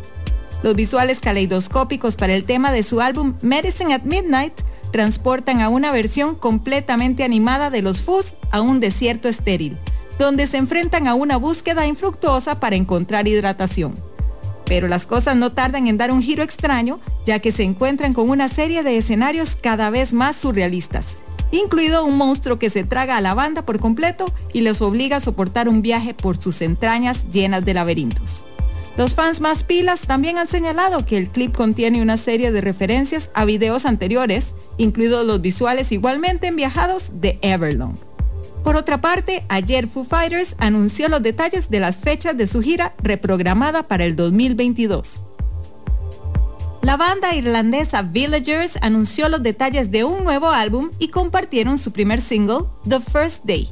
Los 0.63 0.77
visuales 0.77 1.19
caleidoscópicos 1.19 2.15
para 2.15 2.33
el 2.33 2.45
tema 2.45 2.71
de 2.71 2.83
su 2.83 3.01
álbum 3.01 3.33
Medicine 3.41 3.93
at 3.93 4.03
Midnight 4.03 4.53
transportan 4.93 5.59
a 5.59 5.67
una 5.67 5.91
versión 5.91 6.35
completamente 6.35 7.25
animada 7.25 7.69
de 7.69 7.81
los 7.81 8.01
Foos 8.01 8.35
a 8.49 8.61
un 8.61 8.79
desierto 8.79 9.27
estéril, 9.27 9.77
donde 10.19 10.47
se 10.47 10.55
enfrentan 10.55 11.09
a 11.09 11.15
una 11.15 11.35
búsqueda 11.35 11.85
infructuosa 11.85 12.61
para 12.61 12.77
encontrar 12.77 13.27
hidratación. 13.27 13.93
Pero 14.69 14.87
las 14.87 15.07
cosas 15.07 15.35
no 15.35 15.51
tardan 15.51 15.87
en 15.87 15.97
dar 15.97 16.11
un 16.11 16.21
giro 16.21 16.43
extraño, 16.43 17.01
ya 17.25 17.39
que 17.39 17.51
se 17.51 17.63
encuentran 17.63 18.13
con 18.13 18.29
una 18.29 18.47
serie 18.47 18.83
de 18.83 18.97
escenarios 18.97 19.57
cada 19.57 19.89
vez 19.89 20.13
más 20.13 20.37
surrealistas, 20.37 21.17
incluido 21.51 22.05
un 22.05 22.17
monstruo 22.17 22.59
que 22.59 22.69
se 22.69 22.83
traga 22.83 23.17
a 23.17 23.21
la 23.21 23.33
banda 23.33 23.65
por 23.65 23.79
completo 23.79 24.31
y 24.53 24.61
los 24.61 24.81
obliga 24.81 25.17
a 25.17 25.21
soportar 25.21 25.67
un 25.67 25.81
viaje 25.81 26.13
por 26.13 26.41
sus 26.41 26.61
entrañas 26.61 27.29
llenas 27.31 27.65
de 27.65 27.73
laberintos. 27.73 28.45
Los 28.95 29.15
fans 29.15 29.41
más 29.41 29.63
pilas 29.63 30.01
también 30.01 30.37
han 30.37 30.47
señalado 30.47 31.05
que 31.05 31.17
el 31.17 31.29
clip 31.29 31.55
contiene 31.55 32.01
una 32.01 32.17
serie 32.17 32.51
de 32.51 32.61
referencias 32.61 33.31
a 33.33 33.45
videos 33.45 33.85
anteriores, 33.85 34.53
incluidos 34.77 35.25
los 35.25 35.41
visuales 35.41 35.91
igualmente 35.91 36.51
viajados 36.51 37.11
de 37.13 37.39
Everlong. 37.41 37.95
Por 38.63 38.75
otra 38.75 39.01
parte, 39.01 39.43
ayer 39.49 39.87
Foo 39.87 40.03
Fighters 40.03 40.55
anunció 40.59 41.09
los 41.09 41.23
detalles 41.23 41.69
de 41.69 41.79
las 41.79 41.97
fechas 41.97 42.37
de 42.37 42.47
su 42.47 42.61
gira 42.61 42.95
reprogramada 43.01 43.87
para 43.87 44.05
el 44.05 44.15
2022. 44.15 45.25
La 46.81 46.95
banda 46.95 47.35
irlandesa 47.35 48.01
Villagers 48.01 48.77
anunció 48.81 49.27
los 49.27 49.43
detalles 49.43 49.91
de 49.91 50.05
un 50.05 50.23
nuevo 50.23 50.49
álbum 50.49 50.89
y 50.97 51.09
compartieron 51.09 51.77
su 51.77 51.91
primer 51.91 52.21
single, 52.21 52.65
The 52.87 52.99
First 52.99 53.43
Day. 53.43 53.69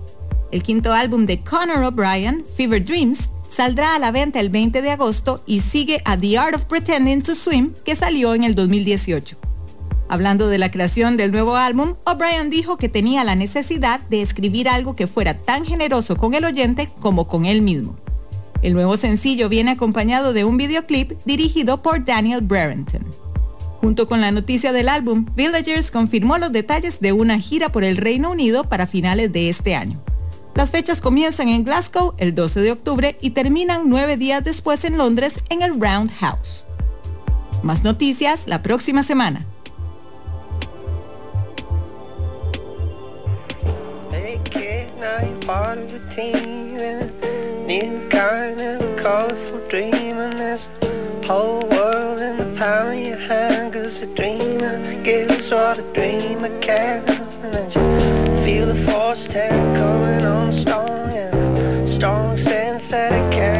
El 0.51 0.63
quinto 0.63 0.93
álbum 0.93 1.25
de 1.25 1.41
Conor 1.41 1.83
O'Brien, 1.83 2.45
Fever 2.55 2.83
Dreams, 2.83 3.29
saldrá 3.49 3.95
a 3.95 3.99
la 3.99 4.11
venta 4.11 4.39
el 4.39 4.49
20 4.49 4.81
de 4.81 4.91
agosto 4.91 5.41
y 5.45 5.61
sigue 5.61 6.01
a 6.05 6.17
The 6.17 6.37
Art 6.37 6.55
of 6.55 6.65
Pretending 6.65 7.21
to 7.21 7.35
Swim, 7.35 7.73
que 7.85 7.95
salió 7.95 8.33
en 8.33 8.43
el 8.43 8.55
2018. 8.55 9.46
Hablando 10.09 10.47
de 10.47 10.57
la 10.57 10.71
creación 10.71 11.17
del 11.17 11.31
nuevo 11.31 11.57
álbum, 11.57 11.95
O'Brien 12.05 12.49
dijo 12.49 12.77
que 12.77 12.87
tenía 12.87 13.25
la 13.25 13.35
necesidad 13.35 13.99
de 14.09 14.21
escribir 14.21 14.69
algo 14.69 14.95
que 14.95 15.07
fuera 15.07 15.41
tan 15.41 15.65
generoso 15.65 16.15
con 16.15 16.33
el 16.33 16.45
oyente 16.45 16.87
como 17.01 17.27
con 17.27 17.45
él 17.45 17.61
mismo. 17.61 17.97
El 18.61 18.73
nuevo 18.73 18.95
sencillo 18.97 19.49
viene 19.49 19.71
acompañado 19.71 20.33
de 20.33 20.45
un 20.45 20.57
videoclip 20.57 21.11
dirigido 21.25 21.81
por 21.81 22.05
Daniel 22.05 22.41
Brereton. 22.41 23.05
Junto 23.81 24.07
con 24.07 24.21
la 24.21 24.31
noticia 24.31 24.71
del 24.71 24.89
álbum, 24.89 25.25
Villagers 25.35 25.91
confirmó 25.91 26.37
los 26.37 26.51
detalles 26.51 26.99
de 26.99 27.11
una 27.11 27.37
gira 27.39 27.69
por 27.69 27.83
el 27.83 27.97
Reino 27.97 28.31
Unido 28.31 28.67
para 28.67 28.87
finales 28.87 29.31
de 29.31 29.49
este 29.49 29.75
año. 29.75 30.01
Las 30.55 30.71
fechas 30.71 31.01
comienzan 31.01 31.49
en 31.49 31.63
Glasgow 31.63 32.15
el 32.17 32.33
12 32.33 32.61
de 32.61 32.71
octubre 32.71 33.17
y 33.21 33.31
terminan 33.31 33.83
nueve 33.89 34.17
días 34.17 34.43
después 34.43 34.83
en 34.85 34.97
Londres 34.97 35.41
en 35.49 35.61
el 35.61 35.79
Roundhouse. 35.79 36.65
Más 37.61 37.83
noticias 37.83 38.47
la 38.47 38.63
próxima 38.63 39.03
semana. 39.03 39.45
naked, 44.27 44.97
now 44.97 45.23
you're 45.25 45.39
part 45.41 45.77
of 45.77 45.93
a 45.93 45.99
team 46.15 46.77
And 46.89 47.67
new 47.67 48.07
kind 48.09 48.59
of 48.59 48.97
colorful 48.97 49.61
dream 49.69 50.17
And 50.25 50.37
this 50.39 50.63
whole 51.25 51.61
world 51.73 52.19
in 52.19 52.35
the 52.37 52.49
palm 52.59 52.87
of 52.87 52.99
your 52.99 53.17
hand 53.17 53.73
Cause 53.73 54.01
a 54.01 54.07
dreamer 54.19 54.75
gives 55.03 55.49
what 55.49 55.79
a 55.79 55.85
dreamer 55.93 56.53
can. 56.59 57.07
And 57.55 57.73
you 57.73 58.45
feel 58.45 58.65
the 58.73 58.79
force 58.85 59.23
take 59.27 59.67
coming 59.79 60.25
on 60.25 60.51
strong 60.61 61.09
And 61.23 61.95
strong 61.95 62.37
sense 62.43 62.83
that 62.91 63.13
it 63.13 63.31
can. 63.31 63.56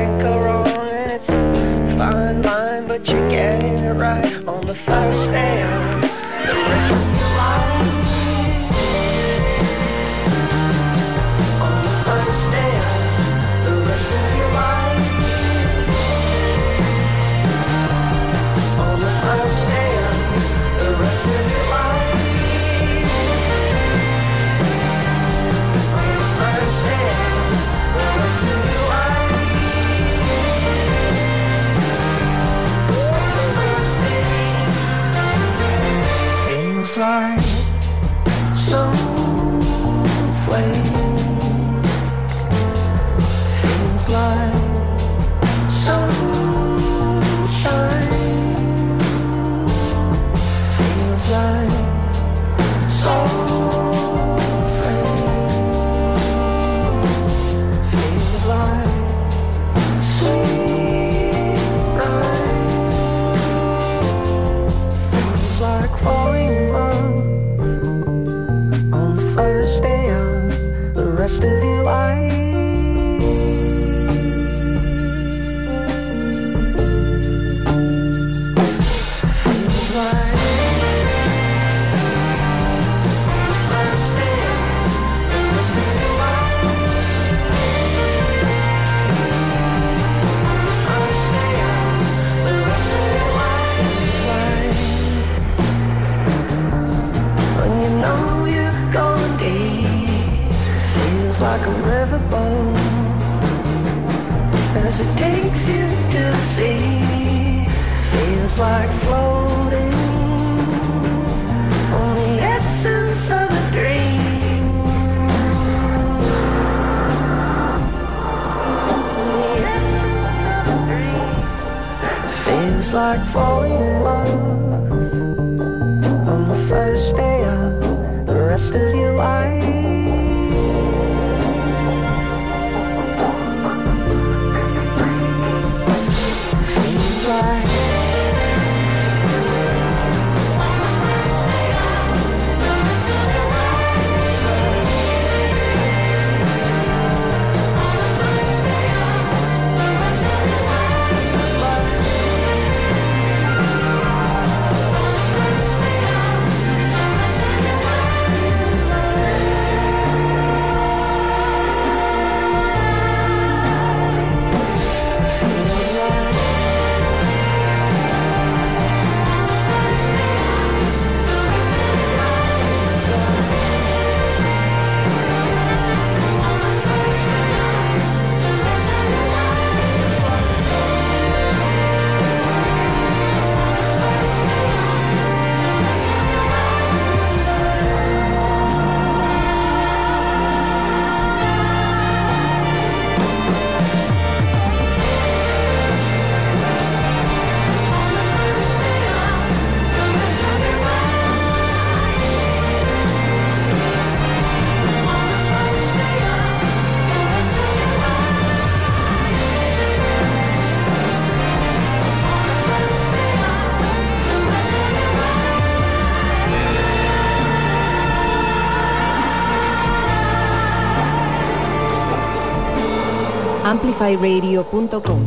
amplifyradio.com. 224.00 225.20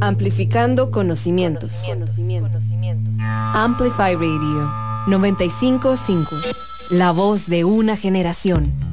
Amplificando 0.00 0.90
conocimientos. 0.92 1.82
Amplify 3.54 4.14
Radio 4.14 4.70
955. 5.08 6.36
La 6.90 7.10
voz 7.10 7.46
de 7.48 7.64
una 7.64 7.96
generación. 7.96 8.83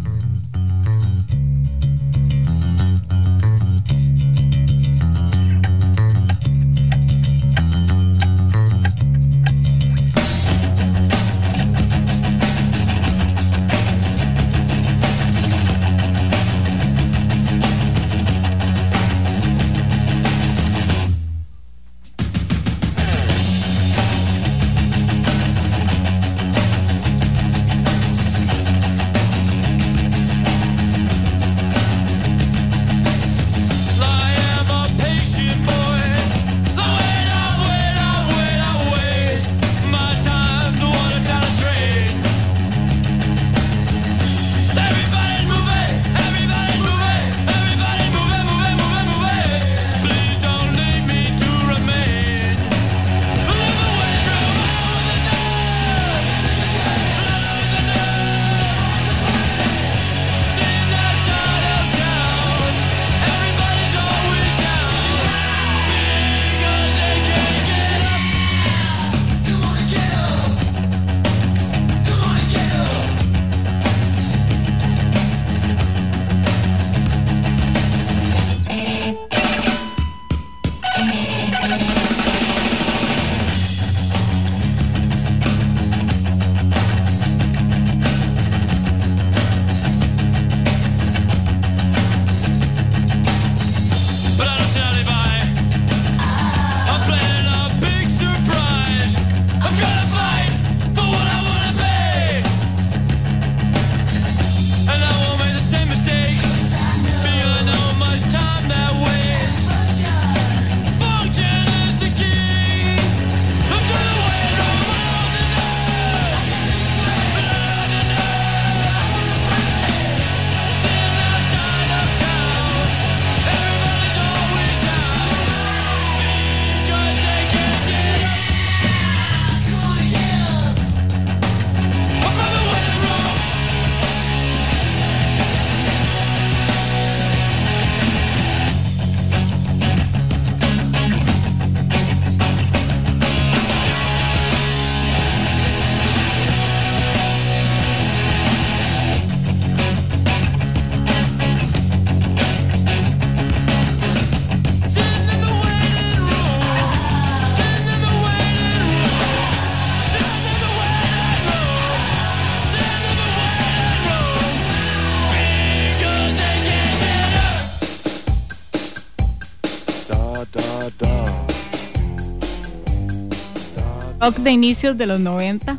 Rock 174.21 174.37
de 174.37 174.51
inicios 174.51 174.97
de 174.97 175.07
los 175.07 175.19
90. 175.19 175.77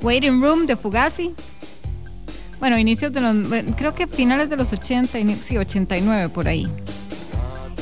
Waiting 0.00 0.40
Room 0.40 0.66
de 0.66 0.76
Fugazi. 0.76 1.34
Bueno, 2.60 2.78
inicios 2.78 3.12
de 3.12 3.20
los, 3.20 3.36
creo 3.76 3.94
que 3.94 4.06
finales 4.06 4.48
de 4.48 4.56
los 4.56 4.72
80, 4.72 5.18
ini- 5.18 5.36
sí, 5.36 5.56
89 5.58 6.28
por 6.28 6.48
ahí. 6.48 6.66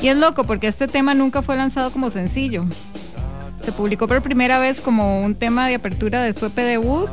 Y 0.01 0.07
es 0.09 0.17
loco 0.17 0.43
porque 0.43 0.67
este 0.67 0.87
tema 0.87 1.13
nunca 1.13 1.41
fue 1.41 1.55
lanzado 1.55 1.91
como 1.91 2.09
sencillo. 2.11 2.65
Se 3.63 3.71
publicó 3.71 4.07
por 4.07 4.21
primera 4.21 4.59
vez 4.59 4.81
como 4.81 5.21
un 5.23 5.35
tema 5.35 5.67
de 5.67 5.75
apertura 5.75 6.21
de 6.21 6.33
su 6.33 6.45
EP 6.45 6.55
debut 6.55 7.09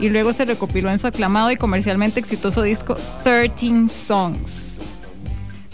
y 0.00 0.08
luego 0.08 0.32
se 0.32 0.44
recopiló 0.46 0.90
en 0.90 0.98
su 0.98 1.06
aclamado 1.06 1.50
y 1.50 1.56
comercialmente 1.56 2.20
exitoso 2.20 2.62
disco 2.62 2.96
13 3.22 3.88
Songs. 3.88 4.80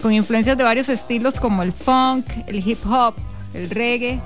Con 0.02 0.12
influencias 0.12 0.58
de 0.58 0.64
varios 0.64 0.88
estilos 0.88 1.38
como 1.40 1.62
el 1.62 1.72
funk, 1.72 2.26
el 2.46 2.68
hip 2.68 2.84
hop, 2.86 3.14
el 3.54 3.70
reggae. 3.70 4.20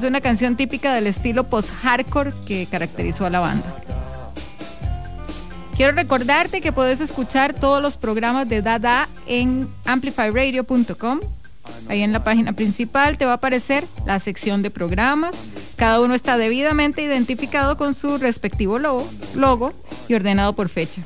Es 0.00 0.06
una 0.06 0.22
canción 0.22 0.56
típica 0.56 0.94
del 0.94 1.06
estilo 1.06 1.44
post-hardcore 1.44 2.32
que 2.46 2.64
caracterizó 2.64 3.26
a 3.26 3.30
la 3.30 3.40
banda. 3.40 3.66
Quiero 5.76 5.92
recordarte 5.92 6.62
que 6.62 6.72
puedes 6.72 7.02
escuchar 7.02 7.52
todos 7.52 7.82
los 7.82 7.98
programas 7.98 8.48
de 8.48 8.62
Dada 8.62 9.10
en 9.26 9.68
amplifyradio.com. 9.84 11.20
Ahí 11.90 12.00
en 12.00 12.14
la 12.14 12.24
página 12.24 12.54
principal 12.54 13.18
te 13.18 13.26
va 13.26 13.32
a 13.32 13.34
aparecer 13.34 13.84
la 14.06 14.18
sección 14.20 14.62
de 14.62 14.70
programas. 14.70 15.36
Cada 15.76 16.00
uno 16.00 16.14
está 16.14 16.38
debidamente 16.38 17.02
identificado 17.02 17.76
con 17.76 17.92
su 17.92 18.16
respectivo 18.16 18.78
logo, 18.78 19.06
logo 19.34 19.74
y 20.08 20.14
ordenado 20.14 20.54
por 20.54 20.70
fecha. 20.70 21.02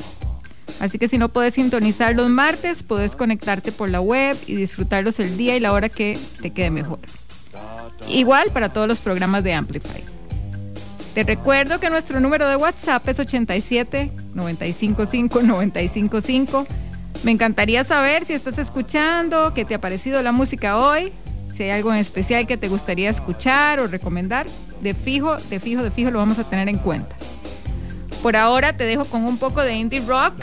Así 0.79 1.01
que 1.01 1.09
si 1.09 1.19
no 1.19 1.31
puedes 1.31 1.55
sintonizar 1.55 2.15
los 2.15 2.31
martes, 2.31 2.85
puedes 2.85 3.17
conectarte 3.17 3.73
por 3.73 3.91
la 3.91 4.01
web 4.01 4.37
y 4.47 4.55
disfrutarlos 4.55 5.19
el 5.19 5.37
día 5.37 5.57
y 5.57 5.61
la 5.61 5.73
hora 5.73 5.89
que 5.89 6.17
te 6.41 6.53
quede 6.53 6.71
mejor. 6.71 7.01
Igual 8.09 8.51
para 8.53 8.69
todos 8.69 8.89
los 8.89 9.01
programas 9.01 9.45
de 9.45 9.55
Amplify. 9.55 10.03
Te 11.15 11.23
recuerdo 11.23 11.79
que 11.79 11.91
nuestro 11.91 12.19
número 12.21 12.49
de 12.49 12.57
WhatsApp 12.57 13.09
es 13.09 13.21
87 13.21 14.11
955 14.35 15.43
955. 15.43 16.67
Me 17.23 17.31
encantaría 17.31 17.85
saber 17.85 18.27
si 18.27 18.33
estás 18.33 18.59
escuchando, 18.59 19.55
qué 19.55 19.65
te 19.65 19.75
ha 19.75 19.81
parecido 19.81 20.21
la 20.23 20.33
música 20.33 20.79
hoy, 20.79 21.13
si 21.57 21.63
hay 21.63 21.71
algo 21.71 21.93
en 21.93 21.99
especial 21.99 22.47
que 22.47 22.57
te 22.57 22.69
gustaría 22.69 23.11
escuchar 23.11 23.81
o 23.81 23.87
recomendar. 23.87 24.47
De 24.81 24.93
fijo, 24.93 25.37
de 25.37 25.61
fijo, 25.61 25.83
de 25.83 25.91
fijo 25.91 26.11
lo 26.11 26.19
vamos 26.19 26.39
a 26.39 26.45
tener 26.45 26.69
en 26.69 26.79
cuenta. 26.79 27.15
Por 28.23 28.37
ahora 28.37 28.77
te 28.77 28.85
dejo 28.85 29.05
con 29.05 29.25
un 29.25 29.39
poco 29.39 29.63
de 29.63 29.75
indie 29.75 30.01
rock 30.01 30.35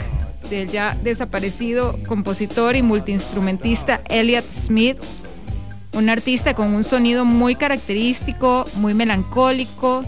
del 0.48 0.70
ya 0.70 0.96
desaparecido 1.02 1.98
compositor 2.06 2.76
y 2.76 2.82
multiinstrumentista 2.82 4.00
Elliot 4.08 4.44
Smith, 4.50 4.98
un 5.92 6.08
artista 6.08 6.54
con 6.54 6.74
un 6.74 6.84
sonido 6.84 7.24
muy 7.24 7.54
característico, 7.54 8.64
muy 8.76 8.94
melancólico, 8.94 10.04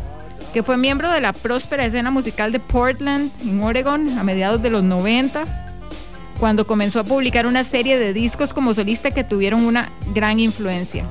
que 0.53 0.63
fue 0.63 0.77
miembro 0.77 1.11
de 1.11 1.21
la 1.21 1.33
próspera 1.33 1.85
escena 1.85 2.11
musical 2.11 2.53
de 2.53 2.61
Portland, 2.61 3.31
en 3.43 3.63
Oregon, 3.63 4.19
a 4.19 4.25
mediados 4.25 4.63
de 4.63 4.71
los 4.71 4.83
90, 4.83 5.45
cuando 6.39 6.67
comenzó 6.67 7.01
a 7.01 7.05
publicar 7.05 7.47
una 7.47 7.65
serie 7.65 7.99
de 7.99 8.13
discos 8.13 8.53
como 8.53 8.75
solista 8.75 9.11
que 9.11 9.25
tuvieron 9.25 9.65
una 9.65 9.91
gran 10.15 10.41
influencia. 10.41 11.05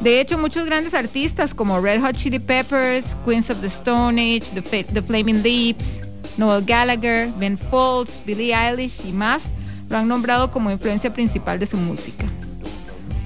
De 0.00 0.20
hecho, 0.20 0.38
muchos 0.38 0.64
grandes 0.64 0.94
artistas 0.94 1.52
como 1.52 1.80
Red 1.80 2.00
Hot 2.00 2.16
Chili 2.16 2.38
Peppers, 2.38 3.16
Queens 3.24 3.50
of 3.50 3.60
the 3.60 3.66
Stone 3.66 4.20
Age, 4.20 4.60
The, 4.60 5.02
Flaming 5.02 5.42
Lips, 5.42 6.00
Noel 6.38 6.64
Gallagher, 6.64 7.28
Ben 7.38 7.58
Folds, 7.58 8.22
Billie 8.24 8.54
Eilish 8.54 9.00
y 9.06 9.12
más 9.12 9.44
lo 9.90 9.98
han 9.98 10.08
nombrado 10.08 10.50
como 10.50 10.70
influencia 10.70 11.12
principal 11.12 11.58
de 11.58 11.66
su 11.66 11.76
música. 11.76 12.24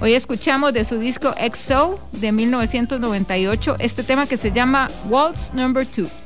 Hoy 0.01 0.13
escuchamos 0.13 0.73
de 0.73 0.83
su 0.83 0.99
disco 0.99 1.33
XO 1.33 1.97
de 2.11 2.33
1998 2.33 3.77
este 3.79 4.03
tema 4.03 4.27
que 4.27 4.35
se 4.35 4.51
llama 4.51 4.89
Waltz 5.09 5.53
Number 5.53 5.87
2. 5.89 6.24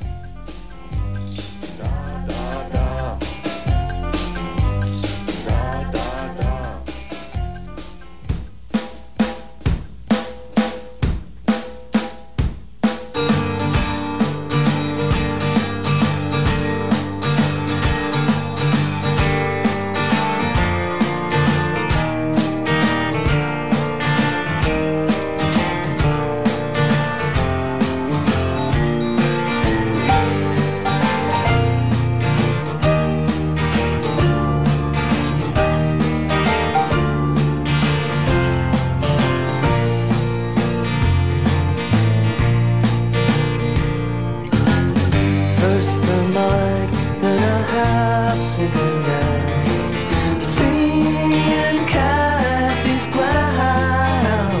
Then 47.62 49.04
a. 49.04 50.42
Seeing 50.42 51.86
Kathy's 51.86 53.06
clown. 53.06 54.52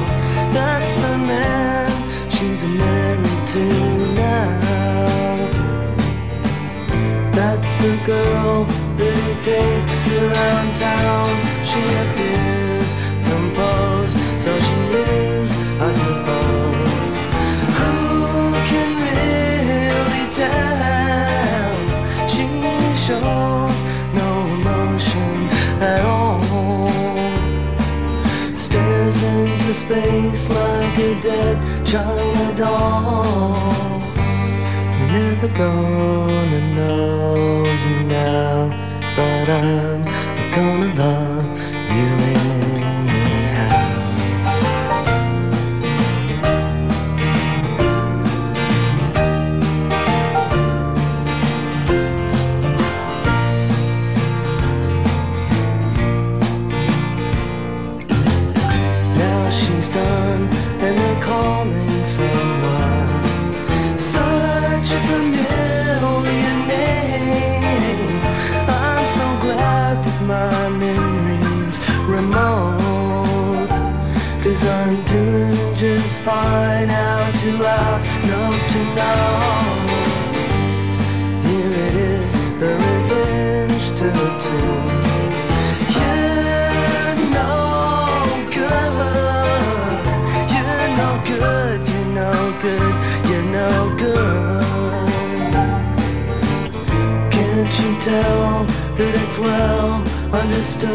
That's 0.52 0.94
the 0.96 1.18
man 1.18 1.90
she's 2.30 2.62
married 2.62 3.46
to 3.48 3.64
now. 4.14 5.50
That's 7.32 7.76
the 7.78 7.96
girl 8.04 8.64
that 8.98 9.42
takes 9.42 10.00
around 10.18 10.76
town. 10.76 11.30
She 11.64 11.80
space 29.90 30.48
like 30.48 30.98
a 30.98 31.20
dead 31.20 31.56
China 31.84 32.54
doll. 32.54 34.00
You're 34.96 35.12
never 35.18 35.48
gonna 35.48 36.60
know 36.76 37.64
you 37.84 37.96
now, 38.04 38.68
but 39.16 39.48
I'm 39.48 39.99
well 99.40 100.02
understood? 100.32 100.90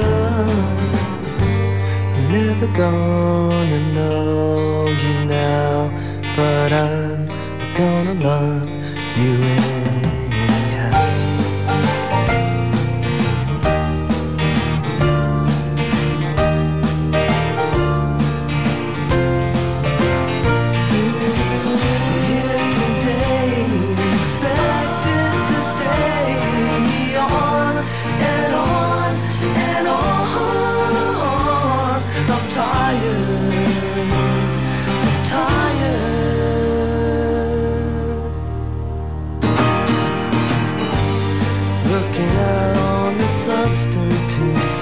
I'm 2.15 2.31
never 2.31 2.67
gonna 2.67 3.79
know 3.93 4.87
you 4.87 5.25
now, 5.25 5.89
but 6.35 6.71
I'm 6.71 7.27
gonna 7.75 8.13
love 8.13 8.69
you 9.17 9.33
anyhow. 9.33 9.74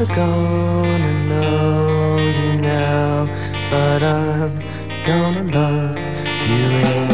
never 0.00 0.14
gonna 0.14 1.28
know 1.28 2.16
you 2.16 2.60
now, 2.60 3.26
but 3.70 4.02
I'm 4.02 4.58
gonna 5.04 5.42
love 5.42 5.98
you 6.48 7.09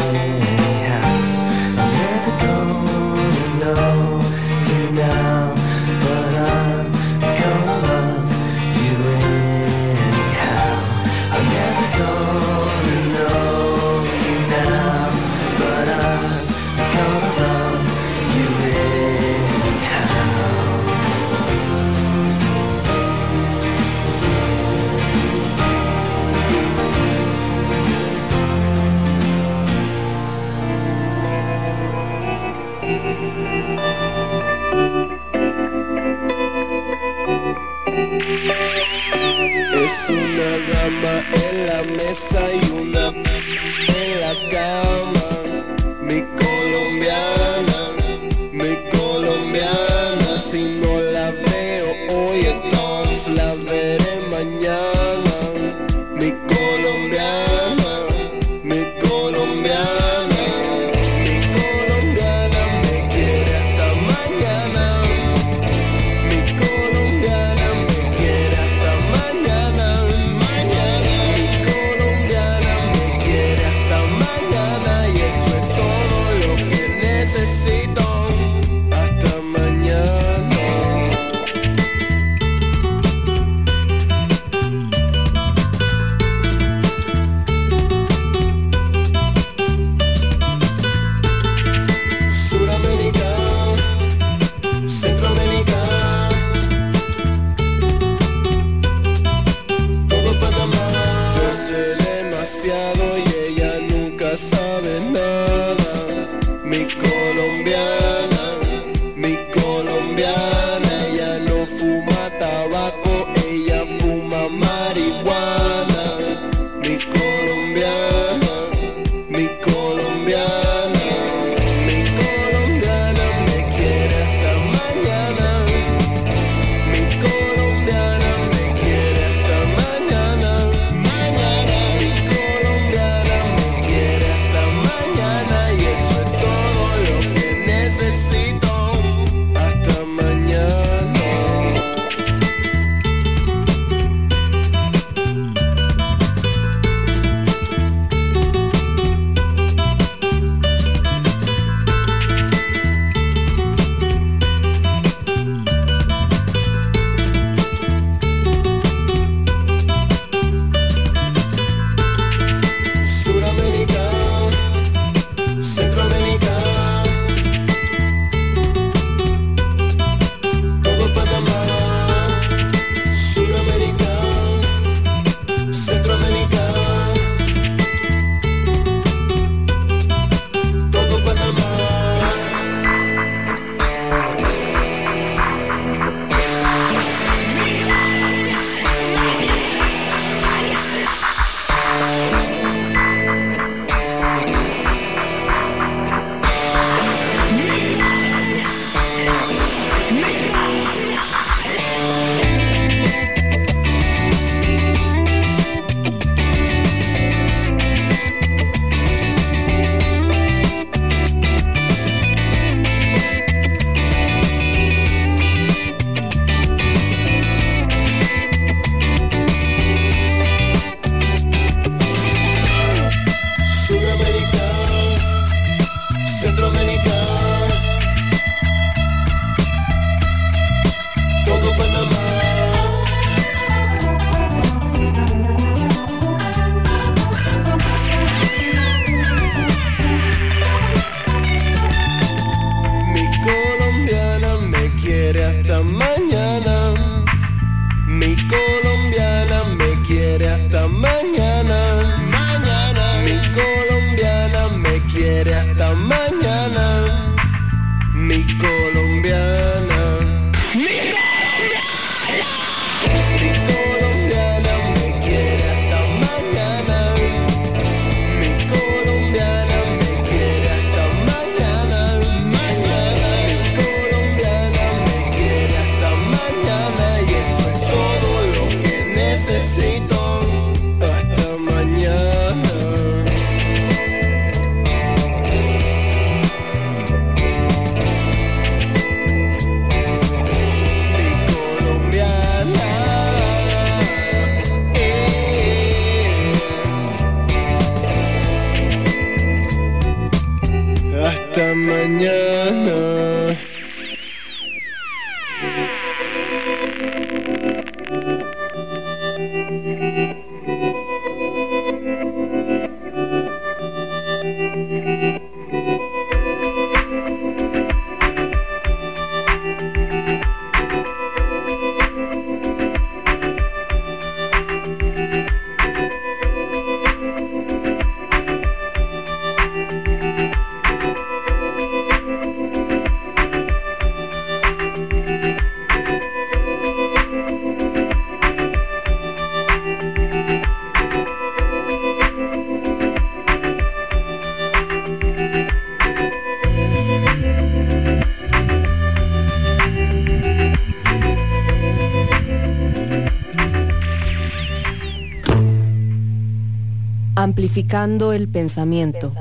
Amplificando 357.37 358.33
el 358.33 358.49
pensamiento. 358.49 359.31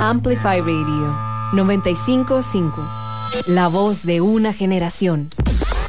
Amplify 0.00 0.58
Radio 0.58 1.16
955. 1.52 2.76
La 3.46 3.68
voz 3.68 4.02
de 4.02 4.20
una 4.20 4.52
generación. 4.52 5.28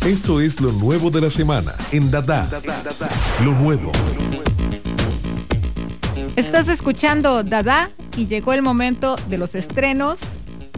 Esto 0.05 0.39
es 0.39 0.61
lo 0.61 0.71
nuevo 0.71 1.09
de 1.09 1.21
la 1.21 1.31
semana 1.31 1.73
en 1.91 2.11
Dada. 2.11 2.47
Lo 3.43 3.53
nuevo. 3.55 3.91
Estás 6.35 6.67
escuchando 6.67 7.41
Dada 7.41 7.89
y 8.15 8.27
llegó 8.27 8.53
el 8.53 8.61
momento 8.61 9.15
de 9.29 9.39
los 9.39 9.55
estrenos 9.55 10.19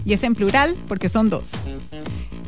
y 0.05 0.13
es 0.13 0.23
en 0.23 0.33
plural 0.33 0.77
porque 0.87 1.09
son 1.09 1.29
dos. 1.29 1.51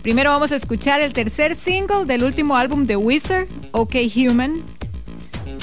Primero 0.04 0.30
vamos 0.30 0.54
a 0.54 0.56
escuchar 0.56 1.02
el 1.02 1.12
tercer 1.12 1.58
single 1.58 2.06
del 2.06 2.24
último 2.24 2.56
álbum 2.56 2.86
de 2.86 2.96
Wizard, 2.96 3.50
OK 3.74 3.96
Human, 4.16 4.64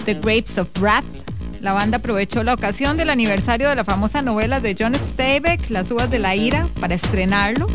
The 0.04 0.12
Grapes 0.12 0.58
of 0.58 0.68
Wrath. 0.78 1.19
La 1.60 1.74
banda 1.74 1.98
aprovechó 1.98 2.42
la 2.42 2.54
ocasión 2.54 2.96
del 2.96 3.10
aniversario 3.10 3.68
de 3.68 3.76
la 3.76 3.84
famosa 3.84 4.22
novela 4.22 4.60
de 4.60 4.74
John 4.78 4.94
Steinbeck, 4.94 5.68
Las 5.68 5.90
uvas 5.90 6.10
de 6.10 6.18
la 6.18 6.34
ira, 6.34 6.66
para 6.80 6.94
estrenarlo. 6.94 7.66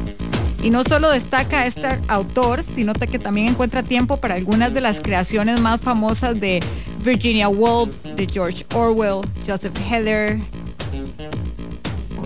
Y 0.64 0.72
no 0.72 0.84
solo 0.84 1.12
destaca 1.12 1.60
a 1.60 1.66
este 1.68 1.88
autor, 2.08 2.64
sino 2.64 2.94
que 2.94 3.20
también 3.20 3.50
encuentra 3.50 3.84
tiempo 3.84 4.18
para 4.18 4.34
algunas 4.34 4.74
de 4.74 4.82
las 4.82 5.00
creaciones 5.00 5.62
más 5.62 5.82
famosas 5.82 6.40
de 6.40 6.62
Virginia 7.04 7.48
Woolf, 7.48 7.92
de 8.04 8.26
George 8.26 8.66
Orwell, 8.74 9.22
Joseph 9.46 9.78
Heller, 9.88 10.40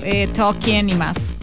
eh, 0.01 0.29
Tolkien 0.33 0.89
y 0.89 0.95
más. 0.95 1.37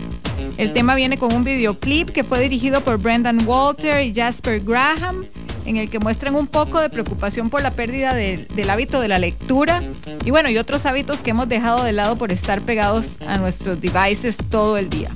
El 0.57 0.73
tema 0.73 0.95
viene 0.95 1.19
con 1.19 1.35
un 1.35 1.45
videoclip 1.45 2.09
que 2.09 2.25
fue 2.25 2.41
dirigido 2.41 2.81
por 2.81 2.97
Brendan 2.97 3.47
Walter 3.47 4.03
y 4.03 4.15
Jasper 4.15 4.61
Graham, 4.61 5.27
en 5.67 5.77
el 5.77 5.91
que 5.91 5.99
muestran 5.99 6.35
un 6.35 6.47
poco 6.47 6.81
de 6.81 6.89
preocupación 6.89 7.51
por 7.51 7.61
la 7.61 7.73
pérdida 7.73 8.15
del, 8.15 8.71
hábito 8.71 9.01
de 9.01 9.09
la 9.09 9.19
lectura 9.19 9.83
y 10.25 10.31
bueno, 10.31 10.49
y 10.49 10.59
otros 10.59 10.87
hábitos 10.87 11.23
que 11.23 11.31
hemos 11.31 11.49
dejado 11.49 11.85
de 11.85 11.93
lado 11.93 12.17
por 12.17 12.33
estar 12.33 12.63
pegados 12.63 13.19
a 13.27 13.37
nuestros 13.37 13.81
devices 13.81 14.37
todo 14.51 14.79
el 14.79 14.89
día. 14.89 15.11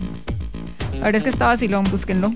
La 0.94 1.06
verdad 1.06 1.16
es 1.16 1.22
que 1.22 1.30
está 1.30 1.46
vacilón, 1.46 1.84
búsquenlo. 1.84 2.32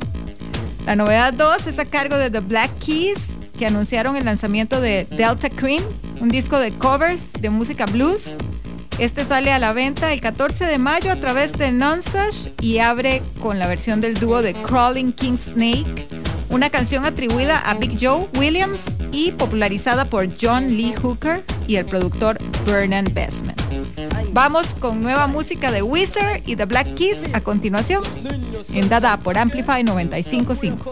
La 0.86 0.96
novedad 0.96 1.32
2 1.32 1.66
es 1.66 1.78
a 1.78 1.84
cargo 1.84 2.16
de 2.16 2.30
The 2.30 2.40
Black 2.40 2.70
Keys, 2.78 3.36
que 3.58 3.66
anunciaron 3.66 4.16
el 4.16 4.24
lanzamiento 4.24 4.80
de 4.80 5.06
Delta 5.10 5.50
Cream, 5.50 5.82
un 6.20 6.28
disco 6.28 6.58
de 6.58 6.72
covers 6.72 7.32
de 7.40 7.50
música 7.50 7.86
blues. 7.86 8.36
Este 8.98 9.24
sale 9.24 9.52
a 9.52 9.58
la 9.58 9.72
venta 9.72 10.12
el 10.12 10.20
14 10.20 10.66
de 10.66 10.78
mayo 10.78 11.10
a 11.10 11.16
través 11.16 11.52
de 11.52 11.72
Nonsuch 11.72 12.52
y 12.60 12.78
abre 12.78 13.22
con 13.40 13.58
la 13.58 13.66
versión 13.66 14.00
del 14.00 14.14
dúo 14.14 14.40
de 14.40 14.52
Crawling 14.52 15.12
King 15.12 15.36
Snake, 15.36 16.06
una 16.48 16.70
canción 16.70 17.04
atribuida 17.04 17.58
a 17.58 17.74
Big 17.74 17.98
Joe 18.00 18.28
Williams 18.38 18.80
y 19.12 19.32
popularizada 19.32 20.04
por 20.04 20.28
John 20.40 20.76
Lee 20.76 20.94
Hooker 21.00 21.44
y 21.66 21.76
el 21.76 21.84
productor 21.84 22.38
Vernon 22.66 23.06
Bestman. 23.12 23.54
Vamos 24.32 24.74
con 24.80 25.02
nueva 25.02 25.26
música 25.26 25.70
de 25.70 25.82
Wizard 25.82 26.42
y 26.46 26.56
The 26.56 26.64
Black 26.64 26.94
Keys 26.94 27.28
a 27.32 27.40
continuación 27.40 28.02
en 28.72 28.88
Dada 28.88 29.18
por 29.18 29.38
Amplify 29.38 29.84
955. 29.84 30.90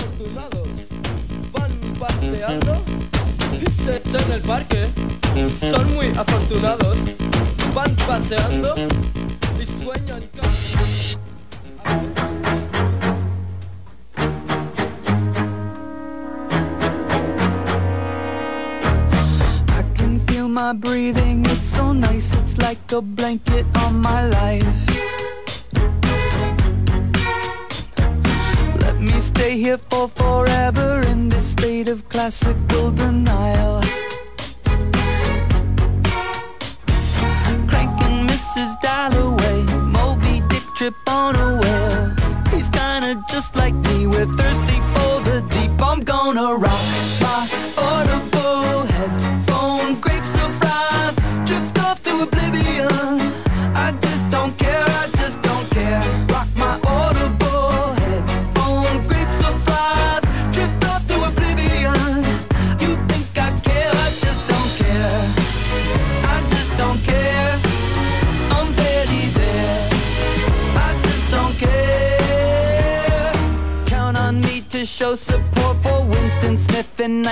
paseando 8.07 8.75
y 8.75 9.12
like 22.93 22.99
a 22.99 23.03
blanket 23.03 23.67
on 23.77 24.01
my 24.03 24.27
life. 24.27 24.65
Let 28.81 29.01
me 29.01 29.19
stay 29.21 29.57
here 29.57 29.79
for 29.79 30.09
forever 30.09 31.03
in 31.09 31.29
this 31.29 31.53
state 31.53 31.89
of 31.89 32.09
classical 32.09 32.91
denial. 32.91 33.82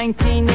19 0.00 0.49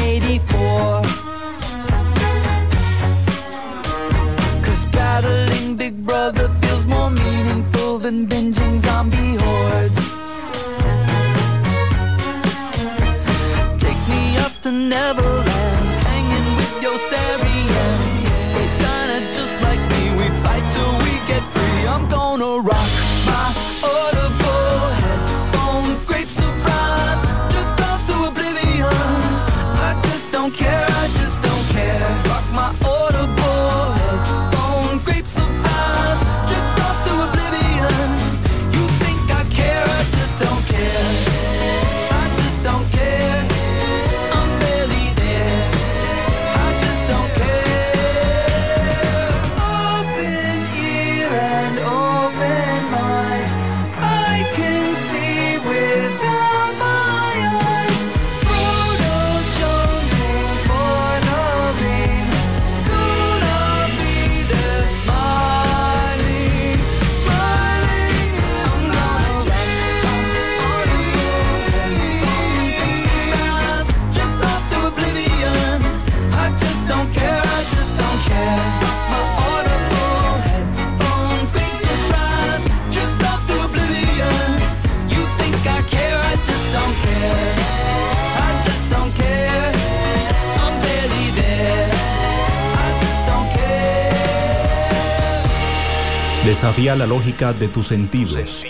La 96.94 97.08
lógica 97.08 97.52
de 97.52 97.68
tus 97.68 97.88
sentidos. 97.88 98.64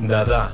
Dada. 0.00 0.52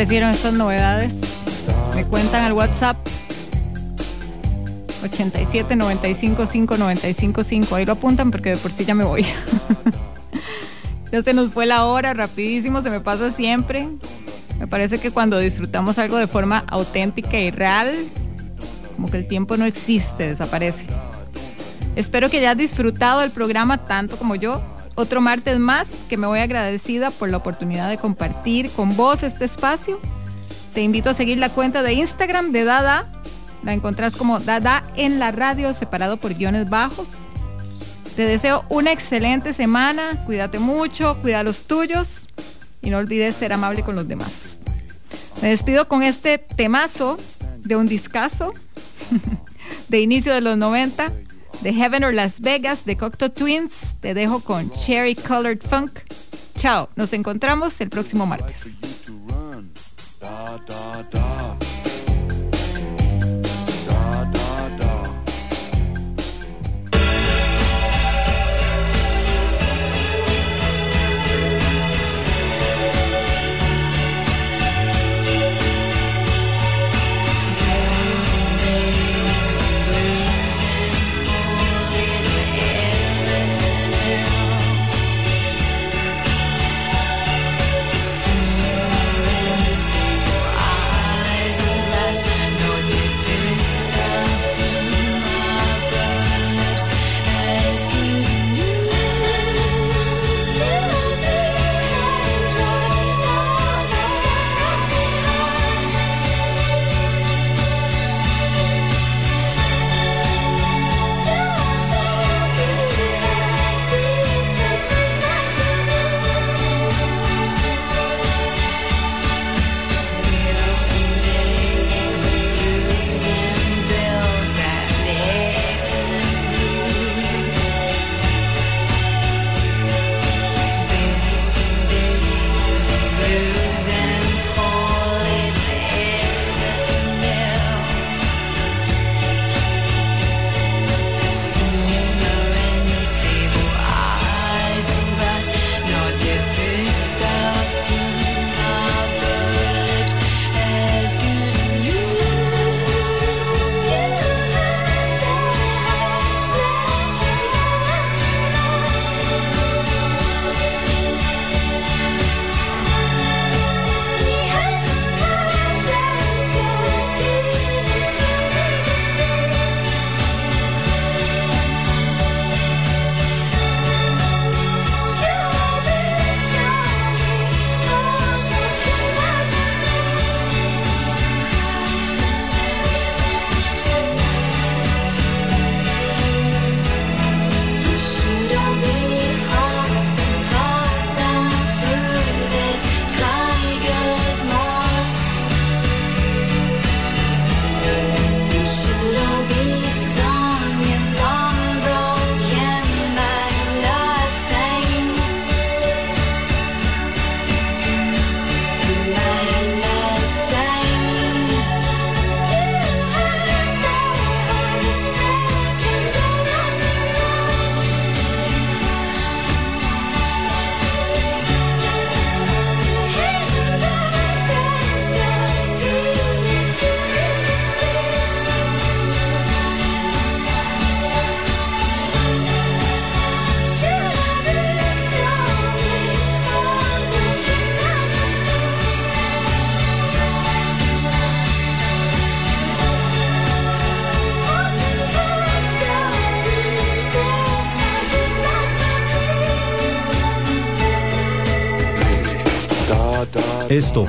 Parecieron 0.00 0.30
estas 0.30 0.54
novedades? 0.54 1.12
Me 1.94 2.06
cuentan 2.06 2.42
al 2.44 2.54
WhatsApp 2.54 2.96
87 5.02 5.76
95 5.76 6.46
5 6.46 6.76
95 6.78 7.44
5. 7.44 7.74
Ahí 7.74 7.84
lo 7.84 7.92
apuntan 7.92 8.30
porque 8.30 8.48
de 8.48 8.56
por 8.56 8.72
sí 8.72 8.86
ya 8.86 8.94
me 8.94 9.04
voy. 9.04 9.26
ya 11.12 11.20
se 11.20 11.34
nos 11.34 11.50
fue 11.52 11.66
la 11.66 11.84
hora, 11.84 12.14
rapidísimo, 12.14 12.80
se 12.80 12.88
me 12.88 13.00
pasa 13.00 13.30
siempre. 13.30 13.88
Me 14.58 14.66
parece 14.66 14.96
que 14.96 15.10
cuando 15.10 15.38
disfrutamos 15.38 15.98
algo 15.98 16.16
de 16.16 16.26
forma 16.26 16.64
auténtica 16.68 17.38
y 17.38 17.50
real, 17.50 17.94
como 18.96 19.10
que 19.10 19.18
el 19.18 19.28
tiempo 19.28 19.58
no 19.58 19.66
existe, 19.66 20.28
desaparece. 20.28 20.86
Espero 21.94 22.30
que 22.30 22.38
hayas 22.38 22.56
disfrutado 22.56 23.20
el 23.20 23.32
programa 23.32 23.76
tanto 23.76 24.16
como 24.16 24.34
yo. 24.34 24.62
Otro 24.94 25.20
martes 25.20 25.58
más 25.58 25.88
que 26.10 26.16
me 26.16 26.26
voy 26.26 26.40
agradecida 26.40 27.12
por 27.12 27.28
la 27.28 27.36
oportunidad 27.36 27.88
de 27.88 27.96
compartir 27.96 28.68
con 28.72 28.96
vos 28.96 29.22
este 29.22 29.44
espacio. 29.44 30.00
Te 30.74 30.82
invito 30.82 31.08
a 31.08 31.14
seguir 31.14 31.38
la 31.38 31.50
cuenta 31.50 31.84
de 31.84 31.92
Instagram 31.92 32.50
de 32.50 32.64
Dada. 32.64 33.06
La 33.62 33.72
encontrás 33.72 34.16
como 34.16 34.40
Dada 34.40 34.82
en 34.96 35.20
la 35.20 35.30
radio 35.30 35.72
separado 35.72 36.16
por 36.16 36.34
guiones 36.34 36.68
bajos. 36.68 37.06
Te 38.16 38.24
deseo 38.24 38.64
una 38.68 38.90
excelente 38.90 39.52
semana. 39.52 40.24
Cuídate 40.26 40.58
mucho, 40.58 41.16
cuida 41.22 41.40
a 41.40 41.42
los 41.44 41.64
tuyos 41.64 42.26
y 42.82 42.90
no 42.90 42.98
olvides 42.98 43.36
ser 43.36 43.52
amable 43.52 43.82
con 43.82 43.94
los 43.94 44.08
demás. 44.08 44.58
Me 45.40 45.50
despido 45.50 45.86
con 45.86 46.02
este 46.02 46.38
temazo 46.38 47.18
de 47.58 47.76
un 47.76 47.86
discazo 47.86 48.52
de 49.88 50.00
inicio 50.00 50.34
de 50.34 50.40
los 50.40 50.58
90 50.58 51.12
de 51.62 51.72
Heaven 51.72 52.04
or 52.04 52.14
Las 52.14 52.40
Vegas 52.40 52.84
de 52.84 52.96
Cocteau 52.96 53.30
Twins. 53.30 53.96
Te 54.00 54.14
dejo 54.14 54.40
con 54.40 54.70
Cherry 54.72 55.14
Colored 55.14 55.60
Funk. 55.60 56.00
Chao, 56.56 56.88
nos 56.96 57.12
encontramos 57.12 57.80
el 57.80 57.90
próximo 57.90 58.26
martes. 58.26 58.79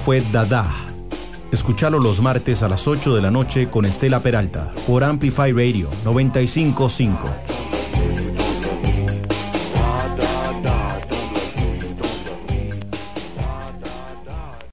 Fue 0.03 0.21
Dada. 0.31 0.65
Escuchalo 1.51 1.99
los 1.99 2.21
martes 2.21 2.63
a 2.63 2.69
las 2.69 2.87
8 2.87 3.15
de 3.15 3.21
la 3.21 3.29
noche 3.29 3.69
con 3.69 3.85
Estela 3.85 4.19
Peralta 4.19 4.71
por 4.87 5.03
Amplify 5.03 5.51
Radio 5.51 5.89
955. 6.05 7.50